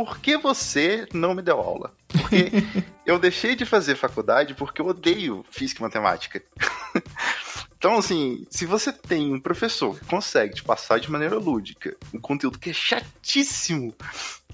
[0.05, 1.93] por que você não me deu aula?
[2.09, 2.51] Porque
[3.05, 6.43] eu deixei de fazer faculdade porque eu odeio física e matemática.
[7.77, 12.21] Então, assim, se você tem um professor que consegue te passar de maneira lúdica um
[12.21, 13.95] conteúdo que é chatíssimo,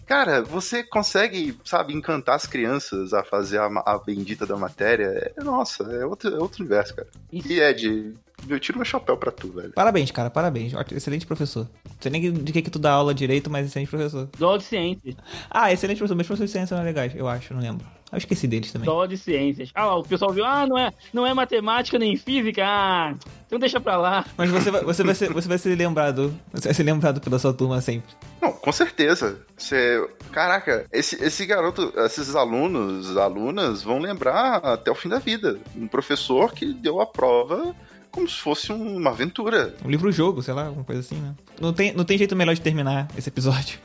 [0.07, 5.33] cara, você consegue, sabe, encantar as crianças a fazer a, a bendita da matéria.
[5.37, 7.09] É, nossa, é outro, é outro universo, cara.
[7.33, 7.53] Isso.
[7.53, 8.15] E Ed,
[8.49, 9.73] eu tiro meu chapéu pra tu, velho.
[9.73, 10.73] Parabéns, cara, parabéns.
[10.93, 11.69] Excelente professor.
[11.85, 14.29] Não sei nem de que que tu dá aula direito, mas excelente professor.
[14.39, 15.17] Dó de ciências.
[15.51, 16.17] Ah, excelente professor.
[16.17, 17.96] Meus professores de ciência são legais, eu acho, não lembro.
[18.13, 18.87] Eu esqueci deles também.
[18.87, 19.71] Dó de ciências.
[19.75, 22.63] Ah lá, o pessoal viu, ah, não é, não é matemática nem física.
[22.65, 23.15] Ah,
[23.47, 24.25] então deixa pra lá.
[24.37, 26.33] Mas você vai, você vai, ser, você vai ser lembrado.
[26.53, 28.15] Você vai ser lembrado pela sua turma sempre.
[28.41, 29.41] Não, com certeza.
[29.57, 35.59] Você, caraca, esse, esse garoto, esses alunos, alunas vão lembrar até o fim da vida.
[35.77, 37.75] Um professor que deu a prova
[38.11, 39.75] como se fosse um- uma aventura.
[39.85, 41.35] Um livro-jogo, sei lá, alguma coisa assim, né?
[41.61, 43.79] Não tem, não tem jeito melhor de terminar esse episódio.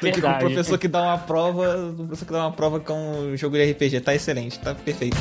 [0.00, 1.76] Que com o professor que dá uma prova.
[1.76, 4.00] O professor que dá uma prova com um jogo de RPG.
[4.00, 5.16] Tá excelente, tá perfeito.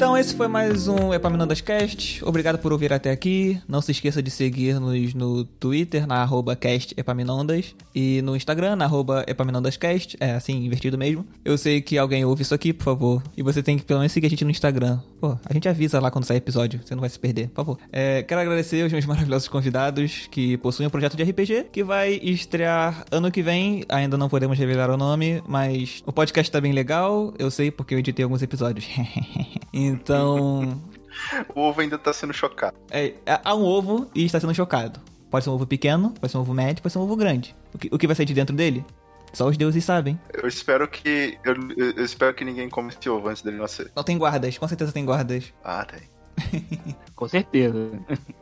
[0.00, 2.24] Então esse foi mais um Epaminondas Cast.
[2.24, 3.60] Obrigado por ouvir até aqui.
[3.68, 7.76] Não se esqueça de seguir-nos no Twitter, na arroba cast Epaminondas.
[7.94, 10.16] E no Instagram, na arroba Epaminondascast.
[10.18, 11.26] É assim, invertido mesmo.
[11.44, 13.22] Eu sei que alguém ouve isso aqui, por favor.
[13.36, 15.00] E você tem que pelo menos seguir a gente no Instagram.
[15.20, 16.80] Pô, a gente avisa lá quando sair episódio.
[16.82, 17.78] Você não vai se perder, por favor.
[17.92, 22.14] É, quero agradecer aos meus maravilhosos convidados que possuem um projeto de RPG que vai
[22.22, 23.84] estrear ano que vem.
[23.86, 27.34] Ainda não podemos revelar o nome, mas o podcast tá bem legal.
[27.38, 28.88] Eu sei porque eu editei alguns episódios.
[29.90, 30.80] então,
[31.54, 32.76] O ovo ainda tá sendo chocado.
[32.90, 35.00] é, há um ovo e está sendo chocado.
[35.30, 37.54] Pode ser um ovo pequeno, pode ser um ovo médio, pode ser um ovo grande.
[37.72, 38.84] O que, o que vai sair de dentro dele?
[39.32, 40.18] Só os deuses sabem.
[40.32, 41.38] Eu espero que.
[41.44, 43.90] Eu, eu espero que ninguém coma esse ovo antes dele nascer.
[43.94, 45.52] Não tem guardas, com certeza tem guardas.
[45.62, 46.00] Ah, tem.
[47.14, 47.90] Com certeza.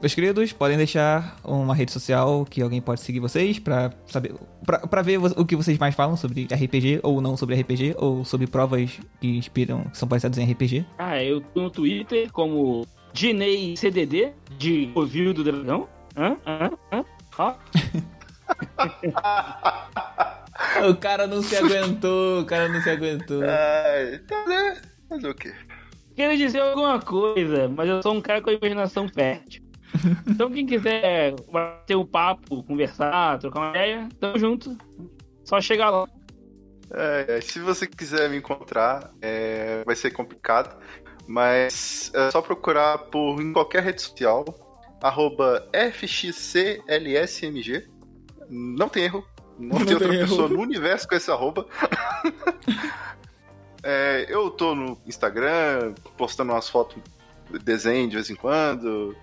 [0.00, 4.34] Meus queridos, podem deixar uma rede social que alguém pode seguir vocês pra saber.
[4.64, 8.24] Pra, pra ver o que vocês mais falam sobre RPG, ou não sobre RPG, ou
[8.24, 10.86] sobre provas que inspiram, que são baseadas em RPG.
[10.98, 15.88] Ah, eu tô no Twitter como Dinei CDD, de Ouvido do Dragão.
[16.16, 16.36] Hã?
[16.46, 16.70] Hã?
[16.92, 17.04] Hã?
[17.38, 17.54] Ó.
[20.88, 23.42] O cara não se aguentou, o cara não se aguentou.
[23.42, 24.80] Ai, tá, né?
[25.08, 25.52] Fazer o quê?
[26.18, 29.62] Quero dizer alguma coisa, mas eu sou um cara com a imaginação fértil.
[30.26, 31.36] Então quem quiser
[31.86, 34.76] ter um papo, conversar, trocar uma ideia, tamo junto.
[35.44, 36.08] Só chegar lá.
[36.90, 40.76] É, se você quiser me encontrar, é, vai ser complicado,
[41.28, 44.44] mas é só procurar por em qualquer rede social,
[45.00, 46.78] arroba FXCLSMG.
[48.50, 49.24] Não tem erro.
[49.56, 50.28] Não, Não tem outra tem erro.
[50.28, 51.64] pessoa no universo com esse arroba.
[53.82, 57.00] É, eu tô no Instagram, postando umas fotos,
[57.62, 59.16] desenho de vez em quando.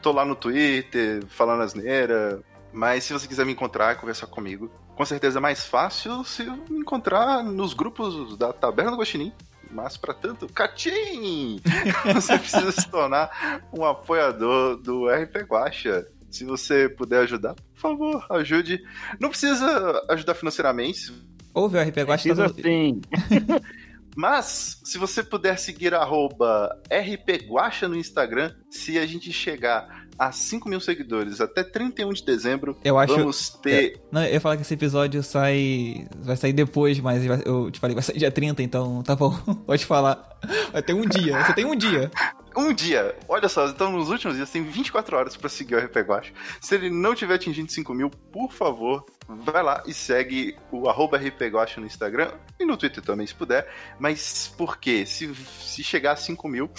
[0.00, 2.40] Tô lá no Twitter, falando asneira.
[2.72, 6.80] Mas se você quiser me encontrar, conversar comigo, com certeza é mais fácil se me
[6.80, 9.32] encontrar nos grupos da Taberna do Guaxinim.
[9.70, 11.58] Mas, para tanto, Catim!
[12.12, 16.06] Você precisa se tornar um apoiador do RP Guacha.
[16.30, 18.82] Se você puder ajudar, por favor, ajude.
[19.18, 21.10] Não precisa ajudar financeiramente,
[21.54, 23.00] Ouve o RP Guacha, tá Precisa tudo- sim.
[24.16, 30.68] mas, se você puder seguir arroba rpguacha no Instagram, se a gente chegar a 5
[30.68, 34.00] mil seguidores até 31 de dezembro, Eu acho- vamos ter.
[34.12, 36.06] Não, eu ia falar que esse episódio sai.
[36.20, 39.30] Vai sair depois, mas eu te falei, vai sair dia 30, então tá bom.
[39.66, 40.38] Pode falar.
[40.70, 41.42] Vai ter um dia.
[41.44, 42.10] Você tem um dia.
[42.54, 45.96] Um dia, olha só, então nos últimos dias tem 24 horas pra seguir o RP
[45.98, 46.32] Guacha.
[46.60, 51.16] Se ele não tiver atingindo 5 mil, por favor, vai lá e segue o arroba
[51.16, 53.68] RP Guacha no Instagram e no Twitter também, se puder.
[53.98, 55.06] Mas por quê?
[55.06, 56.70] Se, se chegar a 5 mil,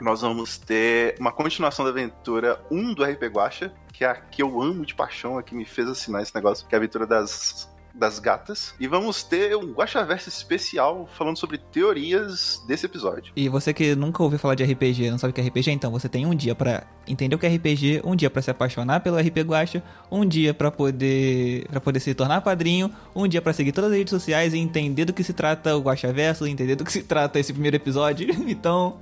[0.00, 4.42] nós vamos ter uma continuação da aventura 1 do RP Guacha, que é a que
[4.42, 7.06] eu amo de paixão, a que me fez assinar esse negócio, que é a aventura
[7.06, 8.74] das, das gatas.
[8.78, 13.32] E vamos ter um Guachaverso especial falando sobre teorias desse episódio.
[13.36, 15.90] E você que nunca ouviu falar de RPG, não sabe o que é RPG, então
[15.90, 19.00] você tem um dia pra entender o que é RPG, um dia pra se apaixonar
[19.00, 23.52] pelo RP Guacha, um dia pra poder para poder se tornar padrinho, um dia pra
[23.52, 26.84] seguir todas as redes sociais e entender do que se trata o Guachaverso, entender do
[26.84, 28.28] que se trata esse primeiro episódio.
[28.50, 29.00] Então,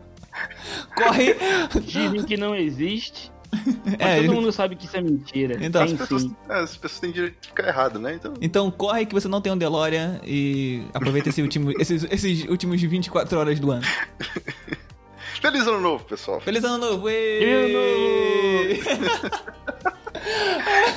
[0.94, 1.34] corre.
[1.80, 3.32] Dizem que não existe.
[3.50, 5.56] Mas É, todo mundo sabe que isso é mentira.
[5.60, 8.14] Então, As pessoas, é, as pessoas têm direito de ficar errado, né?
[8.14, 12.44] Então, Então corre que você não tem um DeLorean e aproveita esse último, esses, esses
[12.48, 13.82] últimos 24 horas do ano.
[15.40, 16.40] feliz ano novo, pessoal.
[16.40, 17.08] Feliz ano novo!
[17.08, 18.80] ê!
[18.82, 18.84] Feliz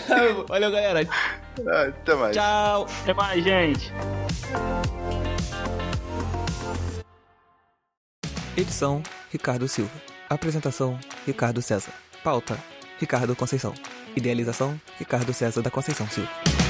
[0.48, 1.08] Valeu, galera.
[1.68, 2.36] Ah, até mais.
[2.36, 2.88] Tchau!
[3.04, 3.92] Até mais, gente.
[8.58, 9.92] Edição: Ricardo Silva.
[10.30, 11.94] Apresentação: Ricardo César.
[12.24, 12.58] Pauta:
[13.00, 13.74] Ricardo Conceição.
[14.16, 16.61] Idealização: Ricardo César da Conceição Silva.